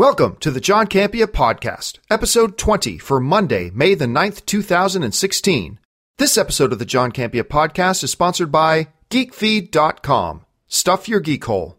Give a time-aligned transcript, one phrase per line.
[0.00, 5.78] Welcome to the John Campea Podcast, episode 20 for Monday, May the 9th, 2016.
[6.16, 10.46] This episode of the John Campea Podcast is sponsored by GeekFeed.com.
[10.68, 11.78] Stuff your geek hole.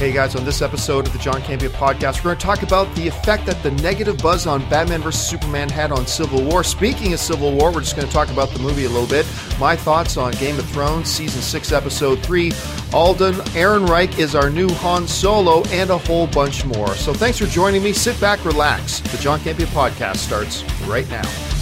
[0.00, 2.90] Hey guys, on this episode of the John Campea podcast, we're going to talk about
[2.96, 5.28] the effect that the negative buzz on Batman vs.
[5.28, 6.64] Superman had on Civil War.
[6.64, 9.26] Speaking of Civil War, we're just going to talk about the movie a little bit.
[9.58, 12.50] My thoughts on Game of Thrones, Season 6, Episode 3.
[12.94, 16.94] Alden Ehrenreich is our new Han Solo, and a whole bunch more.
[16.94, 17.92] So thanks for joining me.
[17.92, 19.00] Sit back, relax.
[19.00, 21.59] The John Campea podcast starts right now.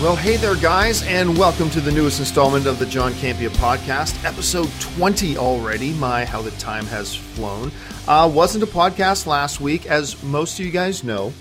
[0.00, 4.24] Well, hey there, guys, and welcome to the newest installment of the John Campea podcast,
[4.24, 5.92] episode 20 already.
[5.94, 7.72] My, how the time has flown.
[8.06, 11.32] Uh, wasn't a podcast last week, as most of you guys know.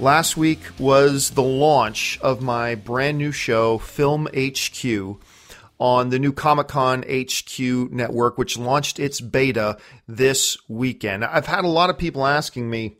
[0.00, 5.20] Last week was the launch of my brand new show, Film HQ,
[5.78, 7.60] on the new Comic Con HQ
[7.92, 11.24] network, which launched its beta this weekend.
[11.24, 12.96] I've had a lot of people asking me,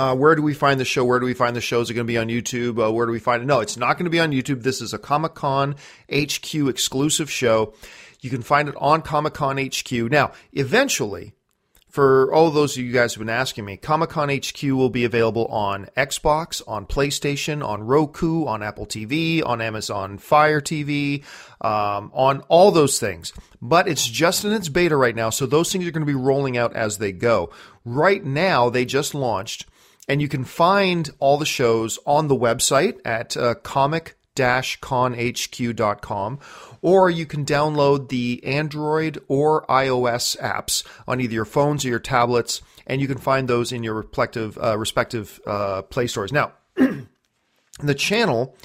[0.00, 1.04] uh, where do we find the show?
[1.04, 1.82] Where do we find the show?
[1.82, 2.82] Is it going to be on YouTube?
[2.82, 3.46] Uh, where do we find it?
[3.46, 4.62] No, it's not going to be on YouTube.
[4.62, 5.76] This is a Comic Con
[6.10, 7.74] HQ exclusive show.
[8.20, 9.92] You can find it on Comic Con HQ.
[9.92, 11.34] Now, eventually,
[11.90, 15.04] for all those of you guys who've been asking me, Comic Con HQ will be
[15.04, 21.24] available on Xbox, on PlayStation, on Roku, on Apple TV, on Amazon Fire TV,
[21.60, 23.34] um, on all those things.
[23.60, 26.14] But it's just in its beta right now, so those things are going to be
[26.14, 27.50] rolling out as they go.
[27.84, 29.66] Right now, they just launched
[30.10, 36.38] and you can find all the shows on the website at uh, comic conhq.com
[36.82, 42.00] or you can download the Android or iOS apps on either your phones or your
[42.00, 46.32] tablets, and you can find those in your respective uh, respective uh, Play stores.
[46.32, 46.52] Now,
[47.80, 48.56] the channel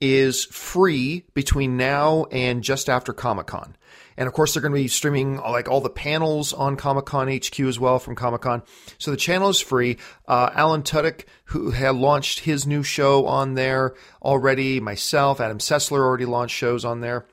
[0.00, 3.76] is free between now and just after Comic Con.
[4.16, 7.28] And of course, they're going to be streaming like all the panels on Comic Con
[7.28, 8.62] HQ as well from Comic Con.
[8.98, 9.98] So the channel is free.
[10.26, 16.00] Uh, Alan Tudyk, who had launched his new show on there already, myself, Adam Sessler
[16.00, 17.26] already launched shows on there.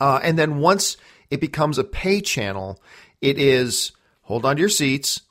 [0.00, 0.96] Uh, and then once
[1.30, 2.80] it becomes a pay channel,
[3.20, 3.92] it is
[4.22, 5.22] hold on to your seats,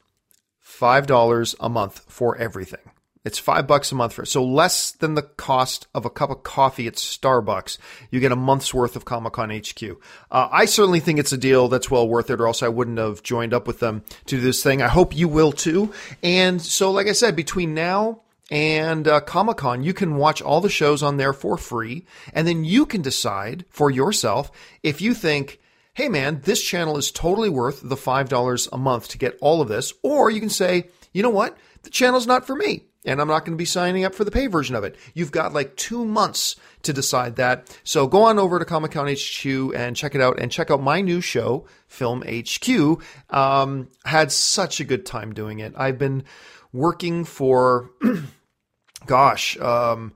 [0.60, 2.80] five dollars a month for everything.
[3.28, 4.28] It's five bucks a month for it.
[4.28, 7.78] So less than the cost of a cup of coffee at Starbucks.
[8.10, 9.84] You get a month's worth of Comic Con HQ.
[10.32, 12.98] Uh, I certainly think it's a deal that's well worth it, or else I wouldn't
[12.98, 14.82] have joined up with them to do this thing.
[14.82, 15.94] I hope you will too.
[16.24, 20.62] And so, like I said, between now and uh, Comic Con, you can watch all
[20.62, 24.52] the shows on there for free, and then you can decide for yourself
[24.84, 25.60] if you think,
[25.96, 29.68] hey man, this channel is totally worth the $5 a month to get all of
[29.68, 33.28] this, or you can say, you know what, the channel's not for me and I'm
[33.28, 34.98] not going to be signing up for the pay version of it.
[35.14, 37.76] You've got like two months to decide that.
[37.84, 39.46] So go on over to Comic Con HQ
[39.76, 43.02] and check it out and check out my new show, Film HQ.
[43.30, 45.74] Um, had such a good time doing it.
[45.78, 46.26] I've been
[46.74, 47.92] working for,
[49.06, 50.14] gosh, um,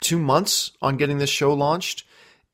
[0.00, 2.04] two months on getting this show launched.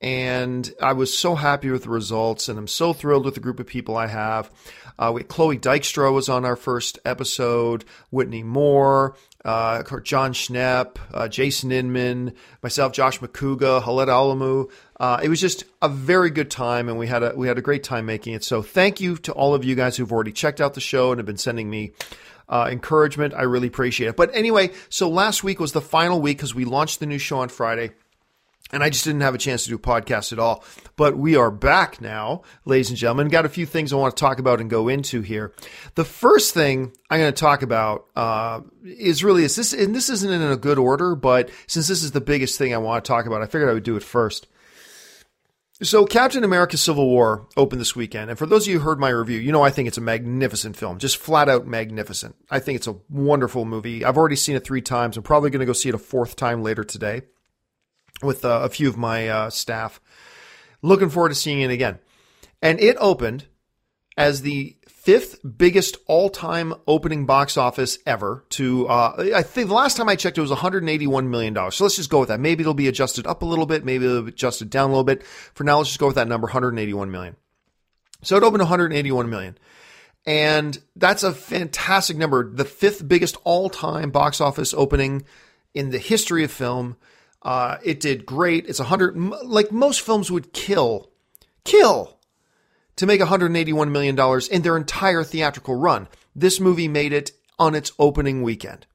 [0.02, 3.60] And I was so happy with the results, and I'm so thrilled with the group
[3.60, 4.50] of people I have.
[4.98, 9.14] Uh, we, Chloe Dykstra was on our first episode, Whitney Moore,
[9.44, 14.70] uh, John Schnepp, uh, Jason Inman, myself, Josh Macuga, Haled Alamu.
[14.98, 17.62] Uh, it was just a very good time, and we had a we had a
[17.62, 18.44] great time making it.
[18.44, 21.18] So thank you to all of you guys who've already checked out the show and
[21.18, 21.92] have been sending me
[22.50, 23.32] uh, encouragement.
[23.32, 24.16] I really appreciate it.
[24.16, 27.38] But anyway, so last week was the final week because we launched the new show
[27.38, 27.92] on Friday.
[28.72, 30.64] And I just didn't have a chance to do a podcast at all.
[30.96, 33.28] But we are back now, ladies and gentlemen.
[33.28, 35.52] Got a few things I want to talk about and go into here.
[35.94, 40.08] The first thing I'm going to talk about uh, is really is this, and this
[40.08, 43.08] isn't in a good order, but since this is the biggest thing I want to
[43.08, 44.46] talk about, I figured I would do it first.
[45.82, 48.28] So, Captain America Civil War opened this weekend.
[48.28, 50.02] And for those of you who heard my review, you know I think it's a
[50.02, 52.36] magnificent film, just flat out magnificent.
[52.50, 54.04] I think it's a wonderful movie.
[54.04, 55.16] I've already seen it three times.
[55.16, 57.22] I'm probably going to go see it a fourth time later today
[58.22, 60.00] with uh, a few of my uh, staff.
[60.82, 61.98] Looking forward to seeing it again.
[62.62, 63.46] And it opened
[64.16, 68.44] as the fifth biggest all-time opening box office ever.
[68.50, 71.76] To uh, I think the last time I checked, it was 181 million dollars.
[71.76, 72.40] So let's just go with that.
[72.40, 73.84] Maybe it'll be adjusted up a little bit.
[73.84, 75.24] Maybe it'll be adjusted down a little bit.
[75.54, 77.36] For now, let's just go with that number, 181 million.
[78.22, 79.56] So it opened 181 million.
[80.26, 82.50] And that's a fantastic number.
[82.50, 85.24] The fifth biggest all-time box office opening
[85.72, 86.96] in the history of film.
[87.42, 88.66] Uh, it did great.
[88.68, 91.10] It's a hundred, like most films would kill,
[91.64, 92.18] kill
[92.96, 96.06] to make $181 million in their entire theatrical run.
[96.36, 98.86] This movie made it on its opening weekend.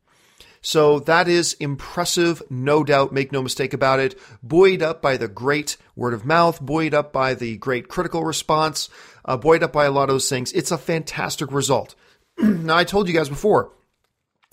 [0.61, 4.19] So that is impressive, no doubt, make no mistake about it.
[4.41, 8.89] Buoyed up by the great word of mouth, buoyed up by the great critical response,
[9.25, 10.51] uh, buoyed up by a lot of those things.
[10.53, 11.93] It's a fantastic result.
[12.39, 13.71] now, I told you guys before,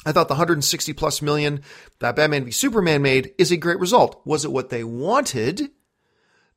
[0.04, 1.62] I thought the 160 plus million
[2.00, 4.20] that Batman v Superman made is a great result.
[4.24, 5.70] Was it what they wanted?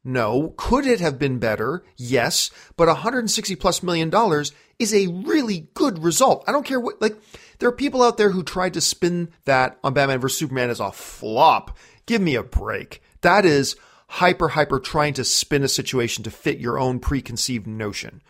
[0.03, 0.53] No.
[0.57, 1.83] Could it have been better?
[1.95, 2.49] Yes.
[2.75, 6.43] But 160 plus million dollars is a really good result.
[6.47, 7.15] I don't care what, like,
[7.59, 10.37] there are people out there who tried to spin that on Batman vs.
[10.37, 11.77] Superman as a flop.
[12.05, 13.01] Give me a break.
[13.21, 13.75] That is
[14.07, 18.21] hyper, hyper trying to spin a situation to fit your own preconceived notion.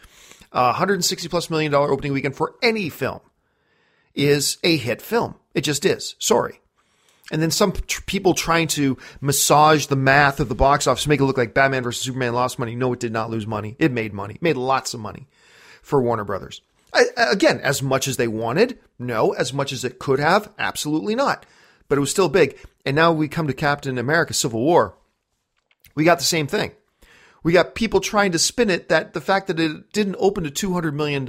[0.51, 3.19] Uh, 160 plus million dollar opening weekend for any film
[4.15, 5.35] is a hit film.
[5.53, 6.15] It just is.
[6.19, 6.61] Sorry.
[7.31, 11.19] And then some tr- people trying to massage the math of the box office make
[11.19, 12.03] it look like Batman vs.
[12.03, 12.75] Superman lost money.
[12.75, 13.75] No, it did not lose money.
[13.79, 14.37] It made money.
[14.41, 15.27] Made lots of money
[15.81, 16.61] for Warner Brothers.
[16.93, 18.77] I, again, as much as they wanted?
[18.99, 19.33] No.
[19.33, 20.51] As much as it could have?
[20.59, 21.45] Absolutely not.
[21.87, 22.57] But it was still big.
[22.85, 24.95] And now we come to Captain America Civil War.
[25.95, 26.71] We got the same thing.
[27.43, 30.51] We got people trying to spin it that the fact that it didn't open to
[30.69, 31.27] $200 million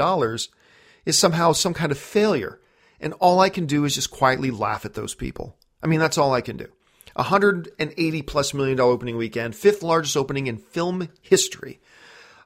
[1.05, 2.59] is somehow some kind of failure.
[3.01, 5.57] And all I can do is just quietly laugh at those people.
[5.83, 6.69] I mean, that's all I can do.
[7.15, 11.81] 180 plus million dollar opening weekend, fifth largest opening in film history,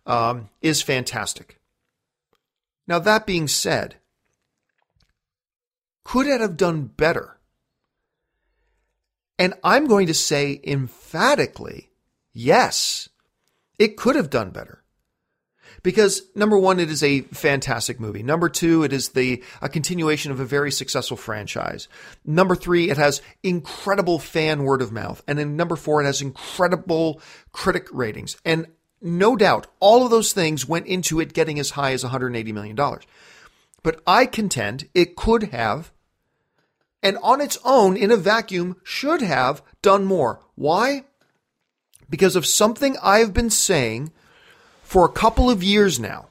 [0.07, 1.59] um, is fantastic.
[2.87, 3.97] Now, that being said,
[6.05, 7.39] could it have done better?
[9.39, 11.91] And I'm going to say emphatically,
[12.33, 13.09] yes,
[13.79, 14.80] it could have done better
[15.83, 18.23] because number one, it is a fantastic movie.
[18.23, 21.89] Number two, it is the a continuation of a very successful franchise.
[22.25, 26.23] Number three, it has incredible fan word of mouth, and then number four, it has
[26.23, 27.21] incredible
[27.53, 28.37] critic ratings.
[28.45, 28.67] And
[29.01, 32.77] no doubt, all of those things went into it getting as high as 180 million
[32.77, 33.05] dollars.
[33.83, 35.91] But I contend it could have,
[37.03, 40.41] and on its own, in a vacuum, should have done more.
[40.55, 41.05] Why?
[42.11, 44.13] Because of something I've been saying
[44.91, 46.27] for a couple of years now.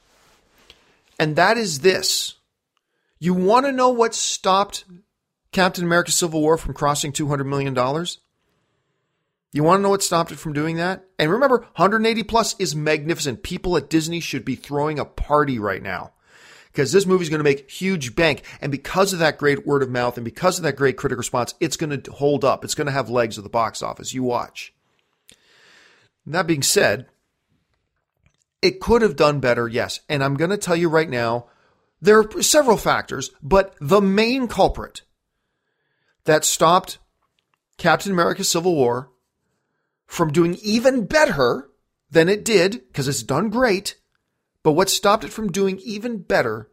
[1.18, 2.34] And that is this.
[3.18, 4.84] You want to know what stopped
[5.50, 7.74] Captain America Civil War from crossing $200 million?
[9.54, 11.06] You want to know what stopped it from doing that?
[11.18, 13.42] And remember, 180 plus is magnificent.
[13.42, 16.12] People at Disney should be throwing a party right now
[16.70, 18.42] because this movie is going to make huge bank.
[18.60, 21.54] And because of that great word of mouth and because of that great critic response,
[21.60, 22.62] it's going to hold up.
[22.62, 24.12] It's going to have legs at the box office.
[24.12, 24.74] You watch.
[26.26, 27.06] that being said,
[28.62, 30.00] it could have done better, yes.
[30.08, 31.46] And I'm going to tell you right now,
[32.00, 35.02] there are several factors, but the main culprit
[36.24, 36.98] that stopped
[37.76, 39.10] Captain America Civil War
[40.06, 41.68] from doing even better
[42.10, 43.96] than it did, because it's done great,
[44.62, 46.68] but what stopped it from doing even better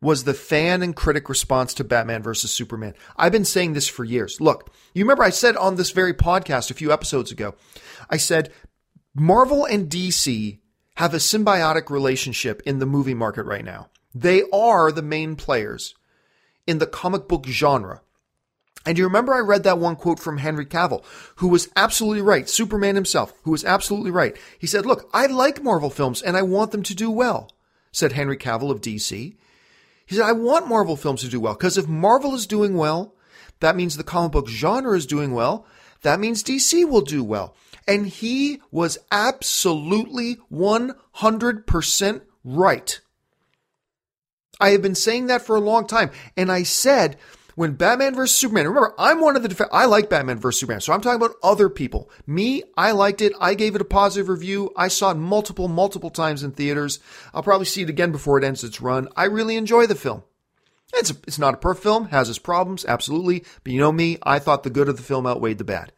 [0.00, 2.94] was the fan and critic response to Batman versus Superman.
[3.16, 4.40] I've been saying this for years.
[4.40, 7.54] Look, you remember I said on this very podcast a few episodes ago,
[8.08, 8.52] I said
[9.18, 10.58] Marvel and DC
[10.94, 13.88] have a symbiotic relationship in the movie market right now.
[14.14, 15.94] They are the main players
[16.66, 18.02] in the comic book genre.
[18.86, 21.04] And you remember I read that one quote from Henry Cavill,
[21.36, 24.36] who was absolutely right, Superman himself, who was absolutely right.
[24.58, 27.50] He said, Look, I like Marvel films and I want them to do well,
[27.90, 29.36] said Henry Cavill of DC.
[30.06, 33.14] He said, I want Marvel films to do well because if Marvel is doing well,
[33.60, 35.66] that means the comic book genre is doing well.
[36.02, 37.56] That means DC will do well.
[37.88, 43.00] And he was absolutely 100% right.
[44.60, 46.10] I have been saying that for a long time.
[46.36, 47.16] And I said,
[47.54, 48.36] when Batman vs.
[48.36, 50.60] Superman, remember, I'm one of the, def- I like Batman vs.
[50.60, 50.80] Superman.
[50.80, 52.10] So I'm talking about other people.
[52.26, 53.32] Me, I liked it.
[53.40, 54.70] I gave it a positive review.
[54.76, 57.00] I saw it multiple, multiple times in theaters.
[57.34, 59.08] I'll probably see it again before it ends its run.
[59.16, 60.22] I really enjoy the film.
[60.94, 63.44] It's, a, it's not a perfect film, has its problems, absolutely.
[63.64, 65.92] But you know me, I thought the good of the film outweighed the bad.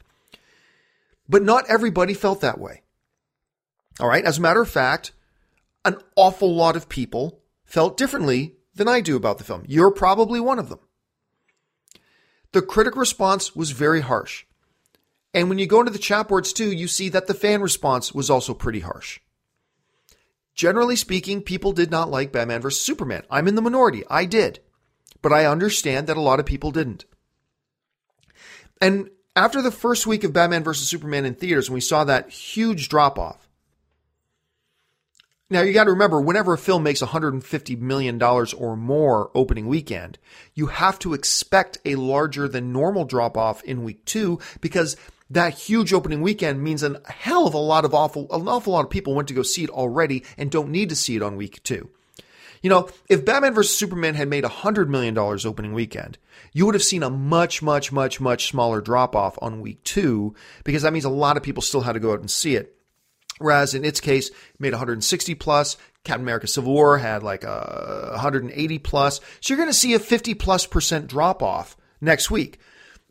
[1.31, 2.83] But not everybody felt that way.
[4.01, 4.25] All right.
[4.25, 5.13] As a matter of fact,
[5.85, 9.63] an awful lot of people felt differently than I do about the film.
[9.69, 10.81] You're probably one of them.
[12.51, 14.45] The critic response was very harsh.
[15.33, 18.13] And when you go into the chat boards too, you see that the fan response
[18.13, 19.21] was also pretty harsh.
[20.57, 22.83] Generally speaking, people did not like Batman vs.
[22.83, 23.23] Superman.
[23.31, 24.03] I'm in the minority.
[24.11, 24.59] I did.
[25.23, 27.05] But I understand that a lot of people didn't.
[28.81, 30.89] And after the first week of Batman vs.
[30.89, 33.49] Superman in theaters, when we saw that huge drop off,
[35.53, 40.17] now you got to remember, whenever a film makes $150 million or more opening weekend,
[40.55, 44.97] you have to expect a larger than normal drop off in week two because
[45.29, 48.85] that huge opening weekend means a hell of a lot of awful, an awful lot
[48.85, 51.37] of people went to go see it already and don't need to see it on
[51.37, 51.91] week two.
[52.63, 53.75] You know, if Batman vs.
[53.75, 56.19] Superman had made $100 million opening weekend,
[56.53, 60.35] you would have seen a much, much, much, much smaller drop off on week two
[60.65, 62.77] because that means a lot of people still had to go out and see it.
[63.39, 65.79] Whereas in its case, it made 160 plus.
[66.05, 69.21] Captain America Civil War had like a 180 plus.
[69.41, 72.59] So you're going to see a 50 plus percent drop off next week.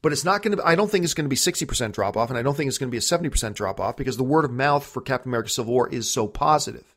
[0.02, 2.30] But it's not going to, I don't think it's going to be 60% drop off,
[2.30, 4.46] and I don't think it's going to be a 70% drop off because the word
[4.46, 6.96] of mouth for Captain America Civil War is so positive.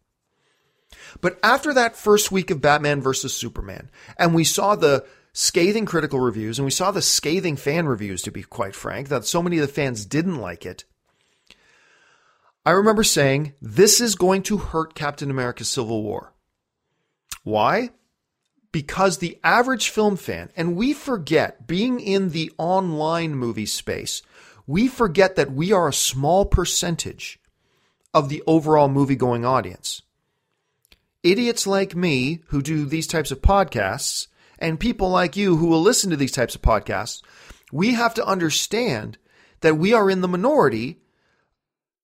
[1.21, 6.21] But after that first week of Batman versus Superman, and we saw the scathing critical
[6.21, 9.59] reviews and we saw the scathing fan reviews, to be quite frank, that so many
[9.59, 10.85] of the fans didn't like it.
[12.64, 16.33] I remember saying, this is going to hurt Captain America Civil War.
[17.42, 17.90] Why?
[18.71, 24.23] Because the average film fan, and we forget, being in the online movie space,
[24.66, 27.40] we forget that we are a small percentage
[28.14, 30.02] of the overall movie going audience
[31.23, 34.26] idiots like me who do these types of podcasts
[34.59, 37.23] and people like you who will listen to these types of podcasts,
[37.73, 39.19] we have to understand
[39.61, 40.99] that we are in the minority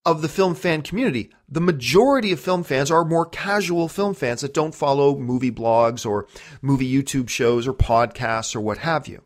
[0.04, 1.30] of the film fan community.
[1.48, 6.06] The majority of film fans are more casual film fans that don't follow movie blogs
[6.06, 6.26] or
[6.62, 9.22] movie YouTube shows or podcasts or what have you.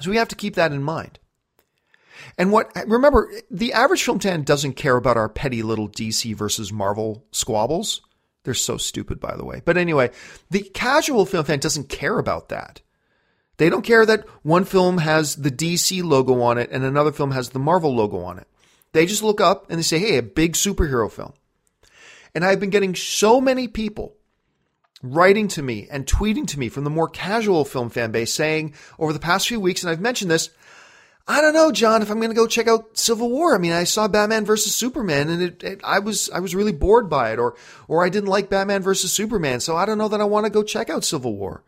[0.00, 1.18] So we have to keep that in mind.
[2.38, 6.72] And what, remember, the average film fan doesn't care about our petty little DC versus
[6.72, 8.02] Marvel squabbles.
[8.44, 9.62] They're so stupid, by the way.
[9.64, 10.10] But anyway,
[10.50, 12.80] the casual film fan doesn't care about that.
[13.58, 17.32] They don't care that one film has the DC logo on it and another film
[17.32, 18.46] has the Marvel logo on it.
[18.92, 21.34] They just look up and they say, hey, a big superhero film.
[22.34, 24.16] And I've been getting so many people
[25.02, 28.74] writing to me and tweeting to me from the more casual film fan base saying
[28.98, 30.50] over the past few weeks, and I've mentioned this,
[31.30, 33.54] I don't know, John, if I'm going to go check out Civil War.
[33.54, 36.72] I mean, I saw Batman versus Superman and it, it, I was, I was really
[36.72, 37.54] bored by it or,
[37.86, 39.60] or I didn't like Batman versus Superman.
[39.60, 41.62] So I don't know that I want to go check out Civil War.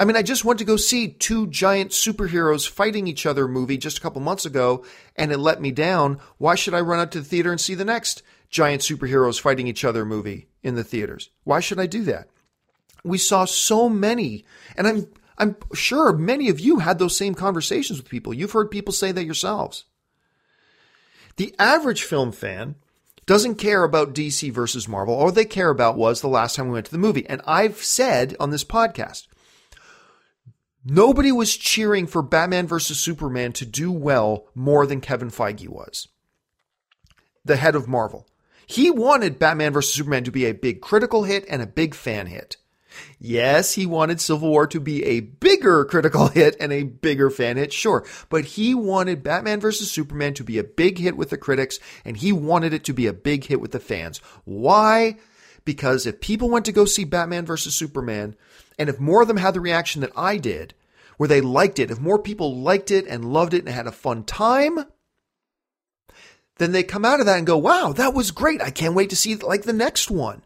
[0.00, 3.76] I mean, I just went to go see two giant superheroes fighting each other movie
[3.76, 4.86] just a couple months ago
[5.16, 6.18] and it let me down.
[6.38, 9.66] Why should I run out to the theater and see the next giant superheroes fighting
[9.66, 11.28] each other movie in the theaters?
[11.44, 12.30] Why should I do that?
[13.04, 14.44] We saw so many,
[14.76, 18.34] and I'm I'm sure many of you had those same conversations with people.
[18.34, 19.84] You've heard people say that yourselves.
[21.36, 22.76] The average film fan
[23.26, 25.14] doesn't care about DC versus Marvel.
[25.14, 27.26] All they care about was the last time we went to the movie.
[27.28, 29.26] And I've said on this podcast,
[30.84, 36.08] nobody was cheering for Batman versus Superman to do well more than Kevin Feige was,
[37.44, 38.26] the head of Marvel.
[38.66, 42.26] He wanted Batman versus Superman to be a big critical hit and a big fan
[42.26, 42.56] hit.
[43.18, 47.56] Yes, he wanted Civil War to be a bigger critical hit and a bigger fan
[47.56, 48.04] hit, sure.
[48.28, 49.90] But he wanted Batman vs.
[49.90, 53.06] Superman to be a big hit with the critics, and he wanted it to be
[53.06, 54.18] a big hit with the fans.
[54.44, 55.16] Why?
[55.64, 57.74] Because if people went to go see Batman vs.
[57.74, 58.36] Superman,
[58.78, 60.74] and if more of them had the reaction that I did,
[61.16, 63.92] where they liked it, if more people liked it and loved it and had a
[63.92, 64.84] fun time,
[66.56, 68.60] then they come out of that and go, wow, that was great.
[68.60, 70.42] I can't wait to see like the next one.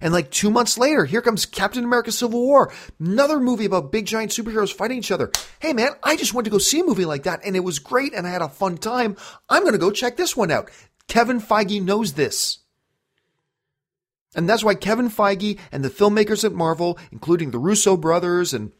[0.00, 4.06] And like two months later, here comes Captain America Civil War, another movie about big
[4.06, 5.30] giant superheroes fighting each other.
[5.58, 7.78] Hey man, I just went to go see a movie like that and it was
[7.78, 9.16] great and I had a fun time.
[9.48, 10.70] I'm going to go check this one out.
[11.08, 12.58] Kevin Feige knows this.
[14.34, 18.72] And that's why Kevin Feige and the filmmakers at Marvel, including the Russo brothers and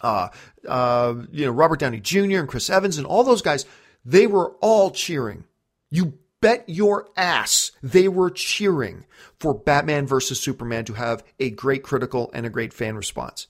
[0.00, 0.28] uh,
[0.68, 2.38] uh, you know Robert Downey Jr.
[2.38, 3.66] and Chris Evans and all those guys,
[4.04, 5.44] they were all cheering.
[5.90, 9.04] You bet your ass they were cheering
[9.38, 13.46] for Batman versus Superman to have a great critical and a great fan response.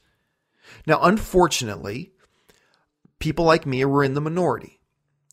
[0.86, 2.12] Now, unfortunately,
[3.18, 4.76] people like me were in the minority.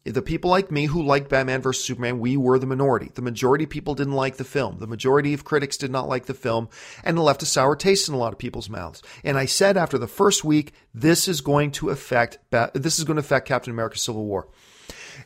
[0.06, 1.86] The people like me who liked Batman vs.
[1.86, 3.10] Superman, we were the minority.
[3.14, 4.80] The majority of people didn't like the film.
[4.80, 6.68] The majority of critics did not like the film,
[7.06, 9.02] and it left a sour taste in a lot of people's mouths.
[9.24, 12.40] And I said after the first week, this is going to affect
[12.74, 14.50] this is going to affect Captain America: Civil War.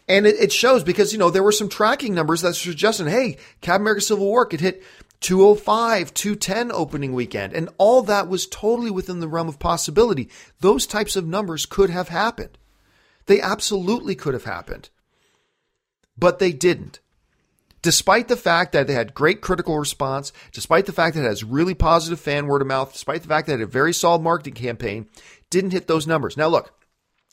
[0.08, 3.38] And it, it shows because, you know, there were some tracking numbers that suggested, hey,
[3.62, 4.84] Captain America Civil War could hit
[5.22, 7.54] 205, 210 opening weekend.
[7.54, 10.30] And all that was totally within the realm of possibility.
[10.60, 12.58] Those types of numbers could have happened.
[13.26, 14.90] They absolutely could have happened.
[16.18, 17.00] But they didn't.
[17.82, 21.44] Despite the fact that they had great critical response, despite the fact that it has
[21.44, 24.22] really positive fan word of mouth, despite the fact that it had a very solid
[24.22, 25.08] marketing campaign,
[25.50, 26.38] didn't hit those numbers.
[26.38, 26.77] Now look,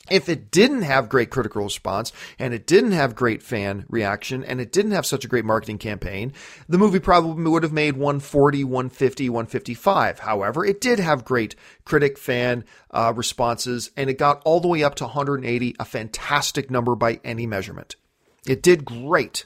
[0.09, 4.61] if it didn't have great critical response and it didn't have great fan reaction and
[4.61, 6.33] it didn't have such a great marketing campaign,
[6.69, 10.19] the movie probably would have made 140, 150, 155.
[10.19, 14.83] However, it did have great critic fan uh, responses and it got all the way
[14.83, 17.95] up to 180, a fantastic number by any measurement.
[18.47, 19.45] It did great.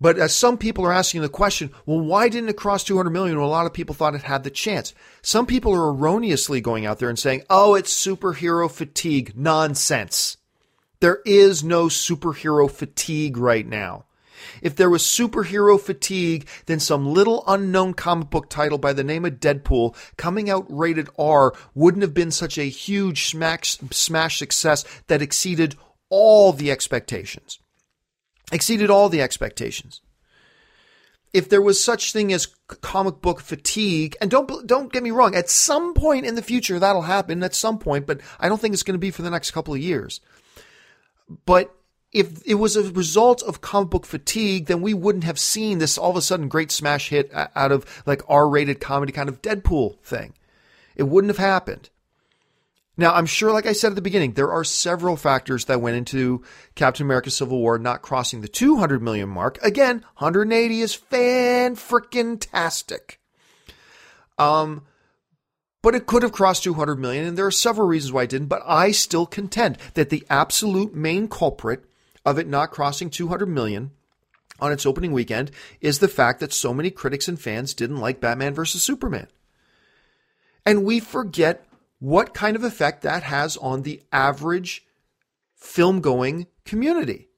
[0.00, 3.36] But as some people are asking the question, well, why didn't it cross 200 million
[3.36, 4.94] when a lot of people thought it had the chance?
[5.22, 9.32] Some people are erroneously going out there and saying, oh, it's superhero fatigue.
[9.36, 10.36] Nonsense.
[11.00, 14.04] There is no superhero fatigue right now.
[14.62, 19.24] If there was superhero fatigue, then some little unknown comic book title by the name
[19.24, 24.84] of Deadpool coming out rated R wouldn't have been such a huge smash, smash success
[25.08, 25.74] that exceeded
[26.08, 27.58] all the expectations.
[28.52, 30.00] Exceeded all the expectations.
[31.34, 32.46] If there was such thing as
[32.80, 36.78] comic book fatigue, and don't don't get me wrong, at some point in the future
[36.78, 37.42] that'll happen.
[37.42, 39.74] At some point, but I don't think it's going to be for the next couple
[39.74, 40.20] of years.
[41.44, 41.74] But
[42.12, 45.98] if it was a result of comic book fatigue, then we wouldn't have seen this
[45.98, 49.42] all of a sudden great smash hit out of like R rated comedy kind of
[49.42, 50.32] Deadpool thing.
[50.96, 51.90] It wouldn't have happened.
[52.98, 55.96] Now, I'm sure, like I said at the beginning, there are several factors that went
[55.96, 56.42] into
[56.74, 59.56] Captain America Civil War not crossing the 200 million mark.
[59.62, 63.20] Again, 180 is fan freaking tastic.
[64.36, 64.82] Um,
[65.80, 68.48] but it could have crossed 200 million, and there are several reasons why it didn't.
[68.48, 71.84] But I still contend that the absolute main culprit
[72.26, 73.92] of it not crossing 200 million
[74.58, 78.20] on its opening weekend is the fact that so many critics and fans didn't like
[78.20, 78.82] Batman vs.
[78.82, 79.28] Superman.
[80.66, 81.67] And we forget
[81.98, 84.84] what kind of effect that has on the average
[85.54, 87.28] film going community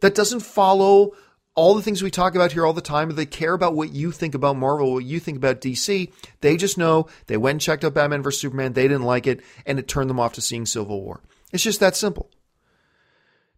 [0.00, 1.12] that doesn't follow
[1.58, 3.10] all the things we talk about here all the time.
[3.10, 6.12] They care about what you think about Marvel, what you think about DC.
[6.40, 8.40] They just know they went and checked out Batman vs.
[8.40, 8.74] Superman.
[8.74, 11.20] They didn't like it, and it turned them off to seeing Civil War.
[11.52, 12.30] It's just that simple.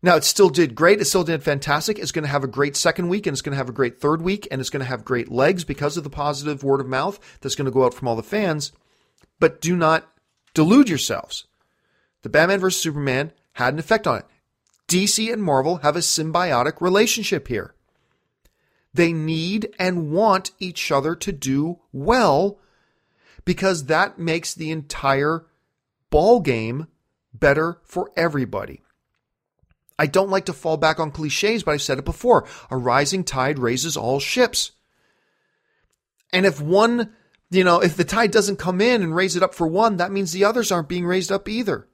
[0.03, 0.99] Now, it still did great.
[1.01, 1.99] It still did fantastic.
[1.99, 4.01] It's going to have a great second week and it's going to have a great
[4.01, 6.87] third week and it's going to have great legs because of the positive word of
[6.87, 8.73] mouth that's going to go out from all the fans.
[9.41, 10.10] But do not
[10.55, 11.47] delude yourselves.
[12.23, 12.81] The Batman vs.
[12.81, 14.27] Superman had an effect on it.
[14.89, 17.75] DC and Marvel have a symbiotic relationship here.
[18.93, 22.59] They need and want each other to do well
[23.45, 25.47] because that makes the entire
[26.11, 26.89] ball game
[27.33, 28.83] better for everybody.
[29.99, 32.49] I don't like to fall back on cliches, but I've said it before.
[32.71, 34.73] A rising tide raises all ships.
[36.33, 37.15] And if one,
[37.51, 40.13] you know, if the tide doesn't come in and raise it up for one, that
[40.13, 41.89] means the others aren't being raised up either.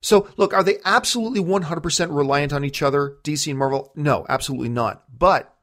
[0.00, 3.92] So, look, are they absolutely 100% reliant on each other, DC and Marvel?
[3.94, 5.04] No, absolutely not.
[5.16, 5.54] But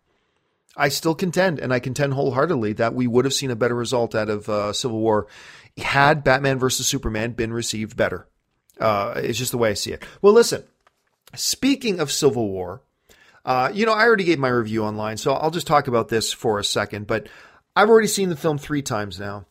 [0.78, 4.15] I still contend, and I contend wholeheartedly, that we would have seen a better result
[4.15, 5.28] out of uh, Civil War
[5.78, 8.28] had Batman versus Superman been received better.
[8.80, 10.04] Uh, it's just the way I see it.
[10.22, 10.63] Well, listen,
[11.36, 12.82] speaking of Civil War,
[13.44, 16.32] uh, you know, I already gave my review online, so I'll just talk about this
[16.32, 17.08] for a second.
[17.08, 17.28] But
[17.80, 19.46] I've already seen the film three times now.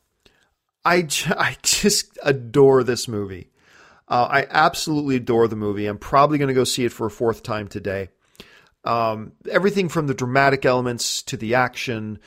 [0.85, 0.97] I,
[1.29, 3.51] I just adore this movie.
[4.07, 5.87] Uh, I absolutely adore the movie.
[5.87, 8.09] I'm probably going to go see it for a fourth time today.
[8.85, 12.19] Um, everything from the dramatic elements to the action,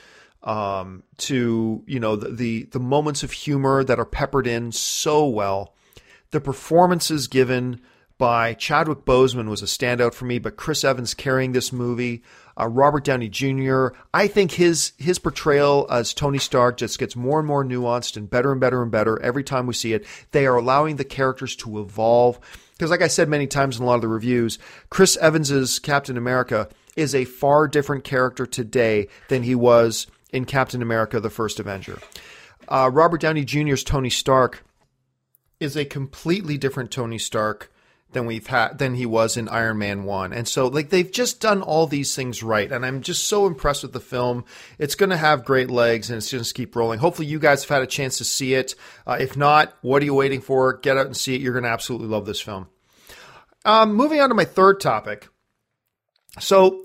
[0.42, 5.26] um, to you know the, the the moments of humor that are peppered in so
[5.26, 5.74] well
[6.32, 7.80] the performances given
[8.18, 12.22] by Chadwick Boseman was a standout for me, but Chris Evans carrying this movie,
[12.58, 13.88] uh, Robert Downey Jr.
[14.12, 18.28] I think his his portrayal as Tony Stark just gets more and more nuanced and
[18.28, 20.06] better and better and better every time we see it.
[20.32, 22.38] They are allowing the characters to evolve
[22.72, 24.58] because, like I said many times in a lot of the reviews,
[24.90, 30.82] Chris Evans's Captain America is a far different character today than he was in Captain
[30.82, 31.98] America: The First Avenger.
[32.68, 34.64] Uh, Robert Downey Jr.'s Tony Stark
[35.58, 37.72] is a completely different Tony Stark
[38.12, 40.32] than we've had than he was in Iron Man 1.
[40.32, 43.82] And so like they've just done all these things right and I'm just so impressed
[43.82, 44.44] with the film.
[44.78, 46.98] It's going to have great legs and it's going to keep rolling.
[46.98, 48.74] Hopefully you guys have had a chance to see it.
[49.06, 50.74] Uh, if not, what are you waiting for?
[50.74, 51.40] Get out and see it.
[51.40, 52.68] You're going to absolutely love this film.
[53.64, 55.28] Um, moving on to my third topic.
[56.40, 56.82] So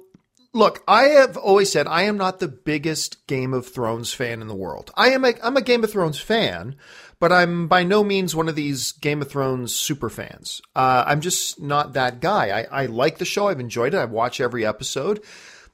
[0.53, 4.47] look, I have always said I am not the biggest Game of Thrones fan in
[4.47, 4.91] the world.
[4.95, 6.75] I am a I'm a Game of Thrones fan,
[7.19, 10.61] but I'm by no means one of these Game of Thrones super fans.
[10.75, 12.67] Uh, I'm just not that guy.
[12.71, 13.47] I, I like the show.
[13.47, 13.97] I've enjoyed it.
[13.97, 15.23] I watch every episode,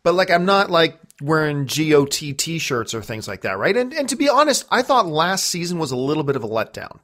[0.04, 3.76] but like I'm not like wearing GOT t-shirts or things like that, right?
[3.76, 6.50] And and to be honest, I thought last season was a little bit of a
[6.50, 7.00] letdown.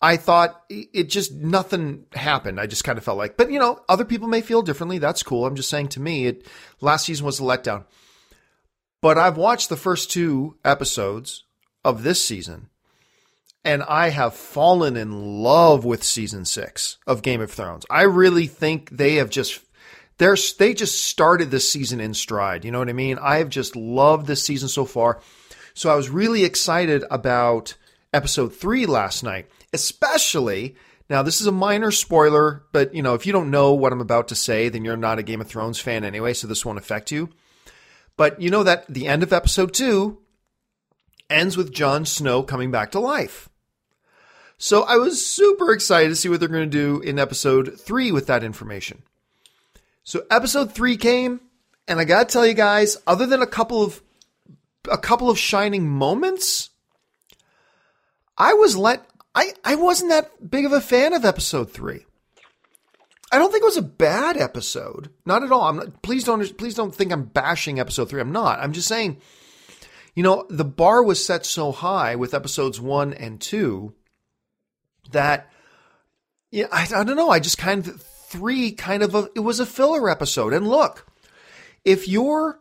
[0.00, 2.60] I thought it just nothing happened.
[2.60, 4.98] I just kind of felt like, but you know, other people may feel differently.
[4.98, 5.44] That's cool.
[5.44, 6.46] I'm just saying to me, it
[6.80, 7.84] last season was a letdown.
[9.00, 11.44] But I've watched the first two episodes
[11.84, 12.68] of this season
[13.64, 17.84] and I have fallen in love with season six of Game of Thrones.
[17.90, 19.60] I really think they have just
[20.18, 22.64] they're they just started this season in stride.
[22.64, 23.18] You know what I mean?
[23.18, 25.20] I have just loved this season so far.
[25.74, 27.74] So I was really excited about
[28.12, 30.76] episode three last night, especially
[31.10, 34.00] Now, this is a minor spoiler, but you know, if you don't know what I'm
[34.00, 36.78] about to say, then you're not a Game of Thrones fan anyway, so this won't
[36.78, 37.30] affect you.
[38.16, 40.18] But you know that the end of episode two
[41.30, 43.48] ends with Jon Snow coming back to life.
[44.56, 48.10] So I was super excited to see what they're going to do in episode three
[48.10, 49.02] with that information.
[50.08, 51.40] So episode three came,
[51.86, 54.00] and I gotta tell you guys, other than a couple of
[54.90, 56.70] a couple of shining moments,
[58.38, 62.06] I was let I, I wasn't that big of a fan of episode three.
[63.30, 65.10] I don't think it was a bad episode.
[65.26, 65.64] Not at all.
[65.64, 68.22] I'm not, please don't please don't think I'm bashing episode three.
[68.22, 68.60] I'm not.
[68.60, 69.18] I'm just saying,
[70.18, 73.94] you know, the bar was set so high with episodes one and two
[75.12, 75.48] that
[76.50, 77.30] yeah, I, I don't know.
[77.30, 80.52] I just kind of three kind of a, it was a filler episode.
[80.52, 81.06] And look,
[81.84, 82.58] if you're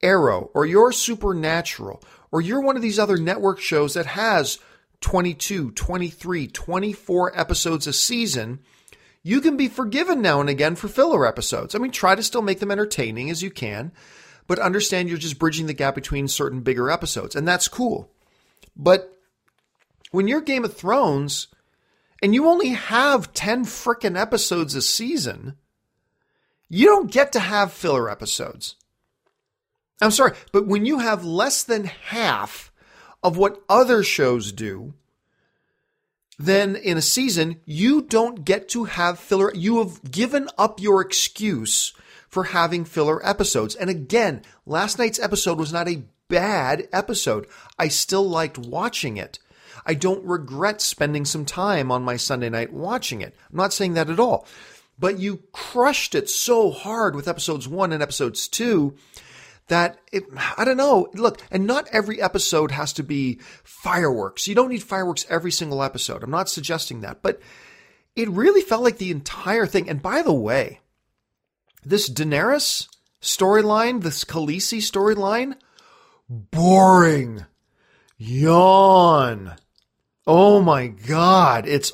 [0.00, 4.58] Arrow or you're Supernatural or you're one of these other network shows that has
[5.02, 8.60] 22, 23, 24 episodes a season,
[9.22, 11.74] you can be forgiven now and again for filler episodes.
[11.74, 13.92] I mean, try to still make them entertaining as you can,
[14.46, 18.10] but understand you're just bridging the gap between certain bigger episodes, and that's cool.
[18.76, 19.16] But
[20.10, 21.48] when you're Game of Thrones
[22.22, 25.56] and you only have 10 frickin' episodes a season,
[26.68, 28.76] you don't get to have filler episodes.
[30.00, 32.72] I'm sorry, but when you have less than half
[33.22, 34.94] of what other shows do,
[36.38, 39.52] then in a season, you don't get to have filler.
[39.54, 41.92] You have given up your excuse
[42.34, 43.76] for having filler episodes.
[43.76, 47.46] And again, last night's episode was not a bad episode.
[47.78, 49.38] I still liked watching it.
[49.86, 53.36] I don't regret spending some time on my Sunday night watching it.
[53.50, 54.48] I'm not saying that at all.
[54.98, 58.96] But you crushed it so hard with episodes one and episodes two
[59.68, 60.24] that it,
[60.58, 61.06] I don't know.
[61.14, 64.48] Look, and not every episode has to be fireworks.
[64.48, 66.24] You don't need fireworks every single episode.
[66.24, 67.40] I'm not suggesting that, but
[68.16, 69.88] it really felt like the entire thing.
[69.88, 70.80] And by the way,
[71.84, 72.88] this Daenerys
[73.20, 75.56] storyline, this Khaleesi storyline,
[76.28, 77.44] boring.
[78.16, 79.56] Yawn.
[80.26, 81.66] Oh my God.
[81.66, 81.92] It's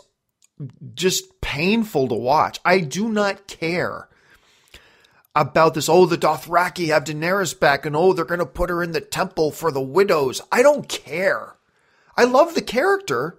[0.95, 2.61] just painful to watch.
[2.65, 4.09] I do not care
[5.35, 5.89] about this.
[5.89, 9.01] Oh, the Dothraki have Daenerys back, and oh, they're going to put her in the
[9.01, 10.41] temple for the widows.
[10.53, 11.57] I don't care.
[12.17, 13.39] I love the character.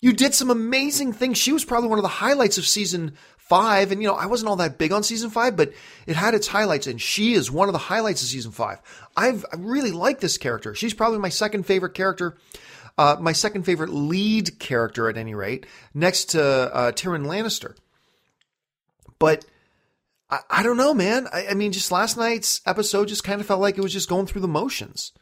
[0.00, 1.38] You did some amazing things.
[1.38, 3.16] She was probably one of the highlights of season
[3.52, 3.92] five.
[3.92, 5.74] And, you know, I wasn't all that big on season five, but
[6.06, 6.86] it had its highlights.
[6.86, 8.80] And she is one of the highlights of season five.
[9.14, 10.74] I've, I really like this character.
[10.74, 12.38] She's probably my second favorite character.
[12.96, 17.76] Uh, my second favorite lead character, at any rate, next to uh, Tyrion Lannister.
[19.18, 19.44] But
[20.30, 21.28] I, I don't know, man.
[21.30, 24.08] I, I mean, just last night's episode just kind of felt like it was just
[24.08, 25.12] going through the motions.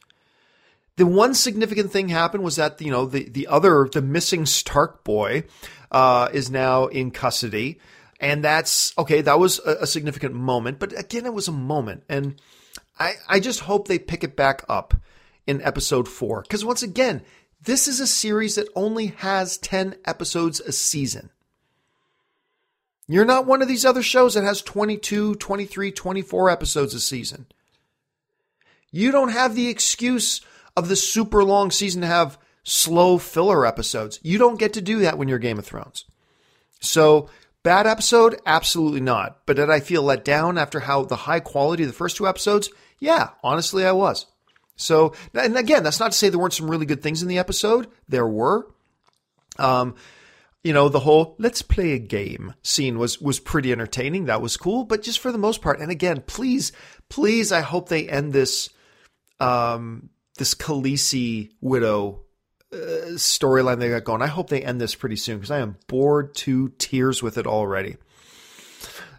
[0.96, 5.02] The one significant thing happened was that you know the the other the missing Stark
[5.02, 5.44] boy
[5.90, 7.80] uh, is now in custody,
[8.20, 9.22] and that's okay.
[9.22, 12.40] That was a, a, significant moment, but again, it was a moment, and
[12.98, 14.94] I I just hope they pick it back up
[15.46, 17.22] in episode four because once again,
[17.64, 21.30] this is a series that only has ten episodes a season.
[23.08, 27.46] You're not one of these other shows that has 22, 23, 24 episodes a season.
[28.92, 30.40] You don't have the excuse
[30.76, 34.20] of the super long season to have slow filler episodes.
[34.22, 36.04] You don't get to do that when you're Game of Thrones.
[36.80, 37.28] So,
[37.62, 38.40] bad episode?
[38.46, 39.46] Absolutely not.
[39.46, 42.28] But did I feel let down after how the high quality of the first two
[42.28, 42.70] episodes?
[42.98, 44.26] Yeah, honestly, I was.
[44.76, 47.38] So, and again, that's not to say there weren't some really good things in the
[47.38, 47.88] episode.
[48.08, 48.66] There were.
[49.58, 49.94] Um,
[50.62, 54.26] you know, the whole let's play a game scene was was pretty entertaining.
[54.26, 55.80] That was cool, but just for the most part.
[55.80, 56.72] And again, please,
[57.08, 58.68] please, I hope they end this
[59.38, 62.24] um this Khaleesi widow
[62.72, 64.22] storyline they got going.
[64.22, 67.46] I hope they end this pretty soon because I am bored to tears with it
[67.46, 67.96] already.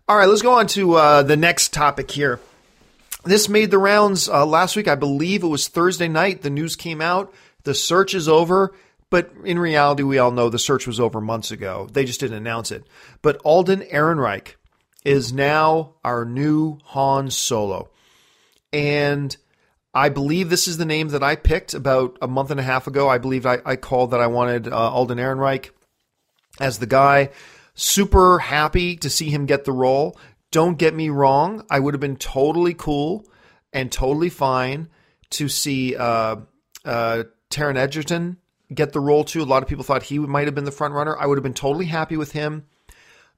[0.07, 2.39] All right, let's go on to uh, the next topic here.
[3.23, 4.87] This made the rounds uh, last week.
[4.87, 6.41] I believe it was Thursday night.
[6.41, 7.33] The news came out.
[7.63, 8.73] The search is over.
[9.09, 11.87] But in reality, we all know the search was over months ago.
[11.91, 12.85] They just didn't announce it.
[13.21, 14.55] But Alden Ehrenreich
[15.03, 17.89] is now our new Han Solo.
[18.73, 19.35] And
[19.93, 22.87] I believe this is the name that I picked about a month and a half
[22.87, 23.09] ago.
[23.09, 25.71] I believe I, I called that I wanted uh, Alden Ehrenreich
[26.59, 27.29] as the guy.
[27.73, 30.17] Super happy to see him get the role.
[30.51, 31.65] Don't get me wrong.
[31.69, 33.25] I would have been totally cool
[33.73, 34.89] and totally fine
[35.31, 36.37] to see uh,
[36.85, 38.37] uh, Taron Egerton
[38.73, 39.41] get the role too.
[39.41, 41.17] A lot of people thought he might have been the front runner.
[41.17, 42.65] I would have been totally happy with him.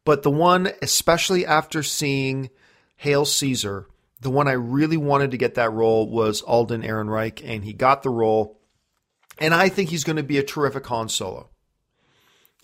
[0.05, 2.49] But the one, especially after seeing
[2.97, 3.87] Hail Caesar,
[4.23, 8.03] the one I really wanted to get that role was Alden Ehrenreich, and he got
[8.03, 8.59] the role.
[9.37, 11.49] And I think he's going to be a terrific Han Solo.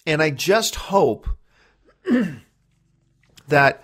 [0.05, 1.27] And I just hope
[3.47, 3.83] that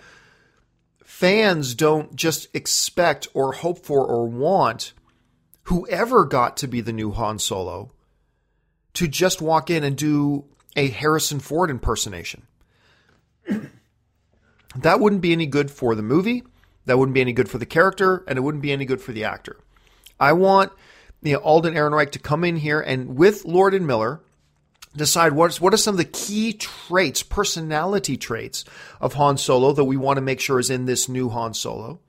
[1.04, 4.94] fans don't just expect or hope for or want
[5.64, 7.92] whoever got to be the new Han Solo
[8.94, 12.48] to just walk in and do a Harrison Ford impersonation.
[14.76, 16.44] that wouldn't be any good for the movie.
[16.86, 19.12] That wouldn't be any good for the character, and it wouldn't be any good for
[19.12, 19.58] the actor.
[20.20, 20.72] I want
[21.22, 24.22] you know, Alden Ehrenreich to come in here and with Lord and Miller
[24.96, 28.64] decide what's what are some of the key traits, personality traits
[29.02, 32.00] of Han Solo that we want to make sure is in this new Han Solo,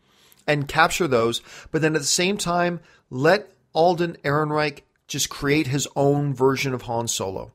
[0.47, 1.41] and capture those.
[1.71, 6.83] But then at the same time, let Alden Ehrenreich just create his own version of
[6.83, 7.53] Han Solo.